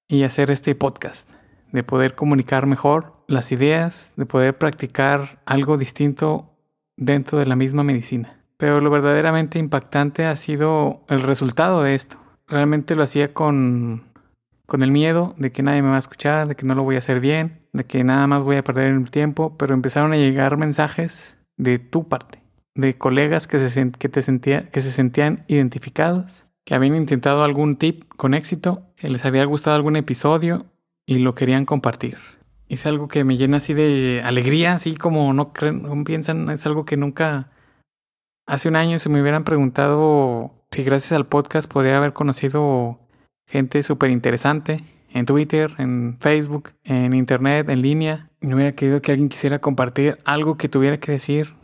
y 0.07 0.23
hacer 0.23 0.51
este 0.51 0.75
podcast, 0.75 1.29
de 1.71 1.83
poder 1.83 2.13
comunicar 2.13 2.67
mejor 2.67 3.15
las 3.27 3.51
ideas, 3.51 4.13
de 4.15 4.27
poder 4.27 4.57
practicar 4.57 5.41
algo 5.45 5.77
distinto 5.77 6.55
dentro 6.95 7.39
de 7.39 7.47
la 7.47 7.55
misma 7.55 7.83
medicina. 7.83 8.39
Pero 8.57 8.79
lo 8.79 8.91
verdaderamente 8.91 9.57
impactante 9.57 10.25
ha 10.25 10.35
sido 10.37 11.03
el 11.09 11.23
resultado 11.23 11.81
de 11.81 11.95
esto. 11.95 12.17
Realmente 12.47 12.95
lo 12.95 13.01
hacía 13.01 13.33
con, 13.33 14.03
con 14.67 14.83
el 14.83 14.91
miedo 14.91 15.33
de 15.37 15.51
que 15.51 15.63
nadie 15.63 15.81
me 15.81 15.89
va 15.89 15.95
a 15.95 15.99
escuchar, 15.99 16.47
de 16.47 16.55
que 16.55 16.67
no 16.67 16.75
lo 16.75 16.83
voy 16.83 16.95
a 16.95 16.99
hacer 16.99 17.19
bien, 17.19 17.59
de 17.73 17.85
que 17.85 18.03
nada 18.03 18.27
más 18.27 18.43
voy 18.43 18.57
a 18.57 18.63
perder 18.63 18.93
el 18.93 19.09
tiempo, 19.09 19.57
pero 19.57 19.73
empezaron 19.73 20.13
a 20.13 20.17
llegar 20.17 20.57
mensajes 20.57 21.34
de 21.57 21.79
tu 21.79 22.07
parte, 22.07 22.41
de 22.75 22.97
colegas 22.97 23.47
que 23.47 23.59
se, 23.59 23.91
que 23.91 24.09
te 24.09 24.21
sentía, 24.21 24.69
que 24.69 24.81
se 24.81 24.91
sentían 24.91 25.45
identificados 25.47 26.45
que 26.65 26.73
habían 26.73 26.95
intentado 26.95 27.43
algún 27.43 27.77
tip 27.77 28.03
con 28.17 28.33
éxito, 28.33 28.81
que 28.97 29.09
les 29.09 29.23
había 29.23 29.45
gustado 29.45 29.75
algún 29.75 29.95
episodio 29.95 30.65
y 31.05 31.19
lo 31.19 31.35
querían 31.35 31.65
compartir. 31.65 32.17
Es 32.67 32.87
algo 32.87 33.07
que 33.07 33.23
me 33.23 33.37
llena 33.37 33.57
así 33.57 33.75
de 33.75 34.23
alegría, 34.25 34.73
así 34.73 34.95
como 34.95 35.31
no, 35.33 35.53
creen, 35.53 36.03
piensan, 36.03 36.49
es 36.49 36.65
algo 36.65 36.83
que 36.83 36.97
nunca... 36.97 37.51
Hace 38.47 38.69
un 38.69 38.75
año 38.75 38.99
se 38.99 39.09
me 39.09 39.21
hubieran 39.21 39.43
preguntado 39.43 40.51
si 40.71 40.83
gracias 40.83 41.13
al 41.13 41.27
podcast 41.27 41.71
podría 41.71 41.97
haber 41.97 42.13
conocido 42.13 42.99
gente 43.47 43.81
súper 43.81 44.09
interesante 44.09 44.83
en 45.15 45.25
Twitter, 45.25 45.73
en 45.77 46.17
Facebook, 46.19 46.71
en 46.83 47.13
Internet, 47.13 47.69
en 47.69 47.81
línea. 47.81 48.29
No 48.41 48.57
hubiera 48.57 48.73
querido 48.73 49.01
que 49.01 49.13
alguien 49.13 49.29
quisiera 49.29 49.59
compartir 49.59 50.19
algo 50.25 50.57
que 50.57 50.69
tuviera 50.69 50.99
que 50.99 51.13
decir 51.13 51.55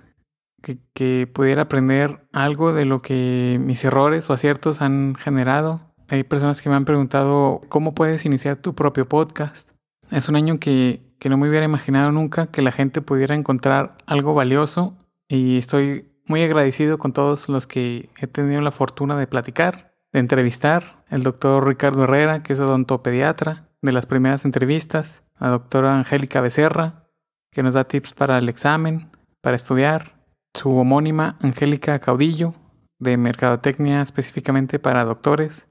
que, 0.94 1.28
pudiera 1.28 1.64
aprender 1.64 2.26
algo 2.32 2.74
de 2.74 2.86
lo 2.86 3.00
que 3.00 3.60
mis 3.60 3.84
errores 3.84 4.30
o 4.30 4.34
aciertos 4.34 4.82
han 4.82 5.16
generado. 5.16 5.94
Hay 6.08 6.24
personas 6.24 6.62
que 6.62 6.70
me 6.70 6.76
han 6.76 6.86
preguntado 6.86 7.62
cómo 7.68 7.94
puedes 7.94 8.26
iniciar 8.26 8.56
tu 8.56 8.74
propio 8.74 9.08
podcast. 9.08 9.70
Es 10.12 10.30
un 10.30 10.36
año 10.36 10.60
que, 10.60 11.02
que 11.20 11.30
no 11.30 11.38
me 11.38 11.50
hubiera 11.50 11.66
imaginado 11.66 12.12
nunca 12.12 12.48
que 12.48 12.62
la 12.62 12.72
gente 12.72 13.02
pudiera 13.02 13.36
encontrar 13.36 13.98
algo 14.06 14.34
valioso 14.34 14.98
y 15.28 15.58
estoy 15.58 16.06
muy 16.26 16.42
agradecido 16.44 16.98
con 16.98 17.12
todos 17.12 17.50
los 17.50 17.68
que 17.68 18.10
he 18.18 18.28
tenido 18.28 18.62
la 18.62 18.72
fortuna 18.72 19.18
de 19.18 19.28
platicar, 19.28 19.91
de 20.12 20.20
entrevistar. 20.20 21.04
El 21.10 21.24
doctor 21.24 21.68
Ricardo 21.68 22.04
Herrera, 22.04 22.44
que 22.44 22.54
es 22.54 22.60
odontopediatra, 22.60 23.70
de 23.82 23.92
las 23.92 24.06
primeras 24.06 24.46
entrevistas. 24.46 25.24
La 25.40 25.50
doctora 25.50 25.96
Angélica 25.96 26.42
Becerra, 26.42 27.08
que 27.52 27.64
nos 27.64 27.74
da 27.74 27.84
tips 27.84 28.14
para 28.14 28.38
el 28.38 28.50
examen, 28.50 29.10
para 29.42 29.56
estudiar 29.56 30.22
su 30.54 30.76
homónima 30.78 31.38
Angélica 31.42 31.98
Caudillo, 32.00 32.56
de 33.00 33.18
Mercadotecnia 33.18 34.02
específicamente 34.02 34.80
para 34.80 35.04
doctores, 35.04 35.68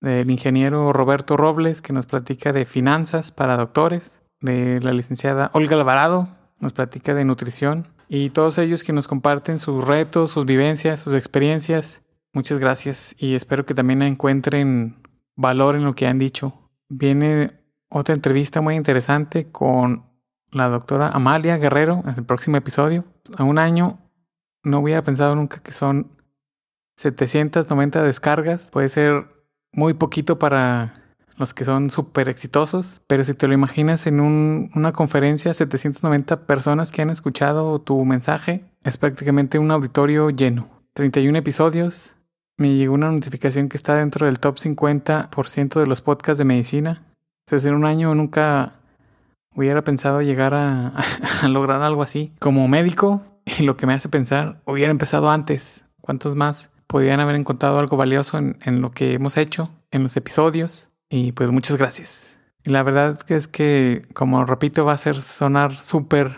del 0.00 0.30
ingeniero 0.30 0.92
Roberto 0.92 1.36
Robles, 1.36 1.82
que 1.82 1.92
nos 1.92 2.06
platica 2.06 2.52
de 2.52 2.64
finanzas 2.64 3.32
para 3.32 3.56
doctores, 3.56 4.22
de 4.40 4.80
la 4.80 4.92
licenciada 4.92 5.50
Olga 5.52 5.76
Alvarado, 5.76 6.28
nos 6.60 6.72
platica 6.72 7.14
de 7.14 7.24
nutrición, 7.24 7.88
y 8.08 8.30
todos 8.30 8.58
ellos 8.58 8.84
que 8.84 8.92
nos 8.92 9.06
comparten 9.06 9.58
sus 9.58 9.84
retos, 9.84 10.30
sus 10.30 10.46
vivencias, 10.46 11.00
sus 11.00 11.14
experiencias. 11.14 12.00
Muchas 12.38 12.60
gracias 12.60 13.16
y 13.18 13.34
espero 13.34 13.66
que 13.66 13.74
también 13.74 14.00
encuentren 14.00 15.02
valor 15.34 15.74
en 15.74 15.82
lo 15.82 15.96
que 15.96 16.06
han 16.06 16.20
dicho. 16.20 16.70
Viene 16.88 17.50
otra 17.88 18.14
entrevista 18.14 18.60
muy 18.60 18.76
interesante 18.76 19.50
con 19.50 20.06
la 20.52 20.68
doctora 20.68 21.08
Amalia 21.08 21.56
Guerrero 21.56 22.00
en 22.04 22.14
el 22.16 22.24
próximo 22.24 22.56
episodio. 22.56 23.04
A 23.36 23.42
un 23.42 23.58
año 23.58 23.98
no 24.62 24.78
hubiera 24.78 25.02
pensado 25.02 25.34
nunca 25.34 25.58
que 25.58 25.72
son 25.72 26.12
790 26.98 28.04
descargas. 28.04 28.70
Puede 28.70 28.88
ser 28.88 29.26
muy 29.72 29.94
poquito 29.94 30.38
para 30.38 30.94
los 31.38 31.52
que 31.54 31.64
son 31.64 31.90
súper 31.90 32.28
exitosos, 32.28 33.02
pero 33.08 33.24
si 33.24 33.34
te 33.34 33.48
lo 33.48 33.54
imaginas 33.54 34.06
en 34.06 34.20
una 34.20 34.92
conferencia, 34.92 35.52
790 35.52 36.46
personas 36.46 36.92
que 36.92 37.02
han 37.02 37.10
escuchado 37.10 37.80
tu 37.80 38.04
mensaje, 38.04 38.64
es 38.84 38.96
prácticamente 38.96 39.58
un 39.58 39.72
auditorio 39.72 40.30
lleno. 40.30 40.68
31 40.94 41.36
episodios. 41.36 42.14
Me 42.58 42.74
llegó 42.74 42.94
una 42.94 43.12
notificación 43.12 43.68
que 43.68 43.76
está 43.76 43.94
dentro 43.94 44.26
del 44.26 44.40
top 44.40 44.56
50% 44.56 45.78
de 45.78 45.86
los 45.86 46.00
podcasts 46.00 46.38
de 46.38 46.44
medicina. 46.44 47.04
Entonces 47.46 47.68
en 47.68 47.76
un 47.76 47.84
año 47.84 48.12
nunca 48.16 48.74
hubiera 49.54 49.84
pensado 49.84 50.22
llegar 50.22 50.54
a, 50.54 50.92
lograr 51.48 51.82
algo 51.82 52.02
así. 52.02 52.32
Como 52.40 52.66
médico, 52.66 53.22
y 53.46 53.62
lo 53.62 53.76
que 53.76 53.86
me 53.86 53.94
hace 53.94 54.08
pensar, 54.08 54.60
hubiera 54.64 54.90
empezado 54.90 55.30
antes. 55.30 55.84
¿Cuántos 56.00 56.34
más 56.34 56.70
podrían 56.88 57.20
haber 57.20 57.36
encontrado 57.36 57.78
algo 57.78 57.96
valioso 57.96 58.38
en, 58.38 58.58
en 58.64 58.80
lo 58.82 58.90
que 58.90 59.12
hemos 59.12 59.36
hecho, 59.36 59.70
en 59.92 60.02
los 60.02 60.16
episodios? 60.16 60.88
Y 61.08 61.30
pues 61.32 61.52
muchas 61.52 61.76
gracias. 61.76 62.40
Y 62.64 62.70
la 62.70 62.82
verdad 62.82 63.20
es 63.28 63.46
que, 63.46 64.04
como 64.14 64.44
repito, 64.44 64.84
va 64.84 64.94
a 64.94 64.98
ser 64.98 65.14
sonar 65.14 65.76
súper, 65.76 66.36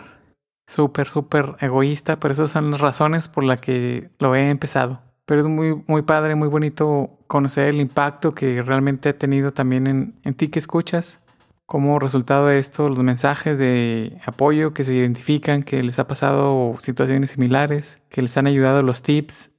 súper, 0.67 1.07
súper 1.07 1.55
egoísta, 1.61 2.19
pero 2.19 2.31
esas 2.31 2.51
son 2.51 2.69
las 2.69 2.79
razones 2.79 3.27
por 3.27 3.43
las 3.43 3.59
que 3.59 4.11
lo 4.19 4.35
he 4.35 4.51
empezado. 4.51 5.01
Pero 5.31 5.43
es 5.43 5.47
muy, 5.47 5.81
muy 5.87 6.01
padre, 6.01 6.35
muy 6.35 6.49
bonito 6.49 7.17
conocer 7.27 7.69
el 7.69 7.79
impacto 7.79 8.33
que 8.33 8.61
realmente 8.61 9.07
ha 9.07 9.17
tenido 9.17 9.53
también 9.53 9.87
en, 9.87 10.19
en 10.25 10.33
ti 10.33 10.49
que 10.49 10.59
escuchas 10.59 11.21
como 11.65 11.99
resultado 11.99 12.47
de 12.47 12.59
esto, 12.59 12.89
los 12.89 12.99
mensajes 12.99 13.57
de 13.57 14.17
apoyo 14.25 14.73
que 14.73 14.83
se 14.83 14.93
identifican, 14.93 15.63
que 15.63 15.83
les 15.83 15.99
ha 15.99 16.05
pasado 16.05 16.75
situaciones 16.81 17.29
similares, 17.29 18.01
que 18.09 18.21
les 18.21 18.35
han 18.35 18.45
ayudado 18.45 18.83
los 18.83 19.03
tips, 19.03 19.51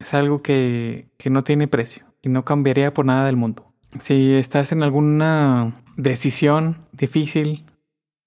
es 0.00 0.12
algo 0.12 0.42
que, 0.42 1.06
que 1.18 1.30
no 1.30 1.44
tiene 1.44 1.68
precio 1.68 2.04
y 2.20 2.28
no 2.28 2.44
cambiaría 2.44 2.92
por 2.92 3.06
nada 3.06 3.24
del 3.26 3.36
mundo. 3.36 3.72
Si 4.00 4.34
estás 4.34 4.72
en 4.72 4.82
alguna 4.82 5.84
decisión 5.96 6.78
difícil, 6.90 7.64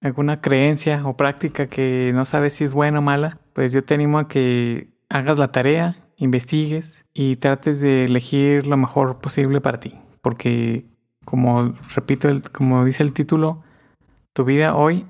alguna 0.00 0.40
creencia 0.40 1.02
o 1.04 1.14
práctica 1.14 1.66
que 1.66 2.12
no 2.14 2.24
sabes 2.24 2.54
si 2.54 2.64
es 2.64 2.72
buena 2.72 3.00
o 3.00 3.02
mala, 3.02 3.38
pues 3.52 3.74
yo 3.74 3.84
te 3.84 3.92
animo 3.92 4.18
a 4.18 4.28
que 4.28 4.96
hagas 5.10 5.36
la 5.36 5.52
tarea, 5.52 5.94
investigues 6.16 7.04
y 7.14 7.36
trates 7.36 7.80
de 7.80 8.04
elegir 8.04 8.66
lo 8.66 8.76
mejor 8.76 9.18
posible 9.18 9.60
para 9.60 9.80
ti. 9.80 9.94
Porque 10.22 10.86
como 11.24 11.74
repito, 11.94 12.28
como 12.52 12.84
dice 12.84 13.02
el 13.02 13.12
título, 13.12 13.62
tu 14.32 14.44
vida 14.44 14.74
hoy 14.74 15.06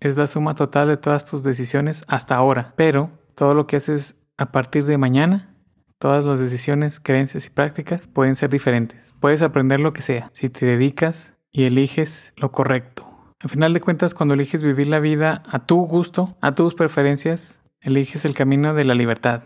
es 0.00 0.16
la 0.16 0.26
suma 0.26 0.54
total 0.54 0.88
de 0.88 0.96
todas 0.96 1.24
tus 1.24 1.42
decisiones 1.42 2.04
hasta 2.08 2.36
ahora, 2.36 2.72
pero 2.76 3.10
todo 3.34 3.54
lo 3.54 3.66
que 3.66 3.76
haces 3.76 4.16
a 4.38 4.52
partir 4.52 4.84
de 4.86 4.96
mañana, 4.96 5.54
todas 5.98 6.24
las 6.24 6.40
decisiones, 6.40 7.00
creencias 7.00 7.46
y 7.46 7.50
prácticas 7.50 8.08
pueden 8.08 8.36
ser 8.36 8.48
diferentes. 8.48 9.14
Puedes 9.20 9.42
aprender 9.42 9.80
lo 9.80 9.92
que 9.92 10.02
sea 10.02 10.30
si 10.32 10.48
te 10.48 10.64
dedicas 10.64 11.34
y 11.52 11.64
eliges 11.64 12.32
lo 12.36 12.52
correcto. 12.52 13.06
Al 13.40 13.50
final 13.50 13.72
de 13.72 13.80
cuentas, 13.80 14.14
cuando 14.14 14.34
eliges 14.34 14.62
vivir 14.62 14.88
la 14.88 15.00
vida 15.00 15.42
a 15.50 15.60
tu 15.60 15.86
gusto, 15.86 16.36
a 16.40 16.54
tus 16.54 16.74
preferencias, 16.74 17.60
eliges 17.80 18.24
el 18.24 18.34
camino 18.34 18.74
de 18.74 18.84
la 18.84 18.94
libertad. 18.94 19.42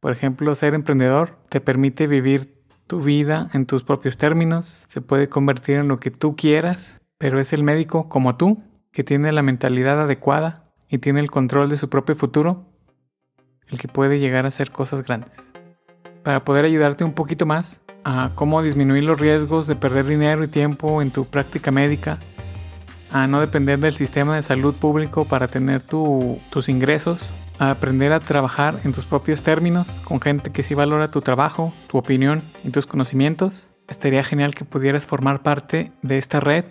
Por 0.00 0.12
ejemplo, 0.12 0.54
ser 0.54 0.74
emprendedor 0.74 1.38
te 1.48 1.60
permite 1.60 2.06
vivir 2.06 2.56
tu 2.86 3.00
vida 3.02 3.48
en 3.52 3.66
tus 3.66 3.82
propios 3.82 4.16
términos, 4.16 4.84
se 4.88 5.00
puede 5.00 5.28
convertir 5.28 5.76
en 5.76 5.88
lo 5.88 5.96
que 5.96 6.10
tú 6.10 6.36
quieras, 6.36 7.00
pero 7.18 7.40
es 7.40 7.52
el 7.52 7.62
médico 7.62 8.08
como 8.08 8.36
tú 8.36 8.62
que 8.92 9.04
tiene 9.04 9.32
la 9.32 9.42
mentalidad 9.42 10.00
adecuada 10.00 10.70
y 10.88 10.98
tiene 10.98 11.20
el 11.20 11.30
control 11.30 11.68
de 11.68 11.78
su 11.78 11.88
propio 11.88 12.14
futuro, 12.14 12.64
el 13.68 13.78
que 13.78 13.88
puede 13.88 14.20
llegar 14.20 14.44
a 14.44 14.48
hacer 14.48 14.70
cosas 14.70 15.04
grandes. 15.04 15.32
Para 16.22 16.44
poder 16.44 16.64
ayudarte 16.64 17.04
un 17.04 17.12
poquito 17.12 17.46
más 17.46 17.80
a 18.04 18.30
cómo 18.34 18.62
disminuir 18.62 19.04
los 19.04 19.18
riesgos 19.18 19.66
de 19.66 19.74
perder 19.74 20.06
dinero 20.06 20.44
y 20.44 20.48
tiempo 20.48 21.02
en 21.02 21.10
tu 21.10 21.24
práctica 21.24 21.72
médica, 21.72 22.18
a 23.10 23.26
no 23.26 23.40
depender 23.40 23.78
del 23.78 23.94
sistema 23.94 24.36
de 24.36 24.42
salud 24.42 24.74
público 24.74 25.24
para 25.24 25.48
tener 25.48 25.82
tus 25.82 26.68
ingresos, 26.68 27.18
a 27.58 27.70
aprender 27.70 28.12
a 28.12 28.20
trabajar 28.20 28.78
en 28.84 28.92
tus 28.92 29.04
propios 29.04 29.42
términos 29.42 29.88
con 30.04 30.20
gente 30.20 30.50
que 30.50 30.62
sí 30.62 30.74
valora 30.74 31.10
tu 31.10 31.20
trabajo, 31.20 31.72
tu 31.88 31.98
opinión 31.98 32.42
y 32.64 32.70
tus 32.70 32.86
conocimientos, 32.86 33.70
estaría 33.88 34.24
genial 34.24 34.54
que 34.54 34.64
pudieras 34.64 35.06
formar 35.06 35.42
parte 35.42 35.92
de 36.02 36.18
esta 36.18 36.40
red, 36.40 36.64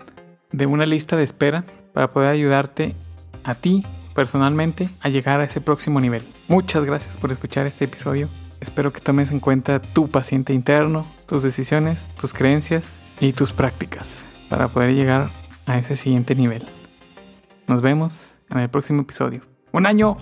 de 0.51 0.65
una 0.65 0.85
lista 0.85 1.15
de 1.15 1.23
espera 1.23 1.65
para 1.93 2.11
poder 2.11 2.29
ayudarte 2.29 2.95
a 3.43 3.55
ti 3.55 3.85
personalmente 4.13 4.89
a 5.01 5.09
llegar 5.09 5.41
a 5.41 5.45
ese 5.45 5.61
próximo 5.61 5.99
nivel. 5.99 6.23
Muchas 6.47 6.83
gracias 6.85 7.17
por 7.17 7.31
escuchar 7.31 7.67
este 7.67 7.85
episodio. 7.85 8.29
Espero 8.61 8.93
que 8.93 9.01
tomes 9.01 9.31
en 9.31 9.39
cuenta 9.39 9.79
tu 9.79 10.09
paciente 10.09 10.53
interno, 10.53 11.05
tus 11.27 11.43
decisiones, 11.43 12.09
tus 12.19 12.33
creencias 12.33 12.97
y 13.19 13.33
tus 13.33 13.51
prácticas 13.51 14.23
para 14.49 14.67
poder 14.67 14.93
llegar 14.93 15.29
a 15.65 15.77
ese 15.77 15.95
siguiente 15.95 16.35
nivel. 16.35 16.65
Nos 17.67 17.81
vemos 17.81 18.35
en 18.49 18.59
el 18.59 18.69
próximo 18.69 19.01
episodio. 19.01 19.41
¡Un 19.71 19.85
año! 19.85 20.17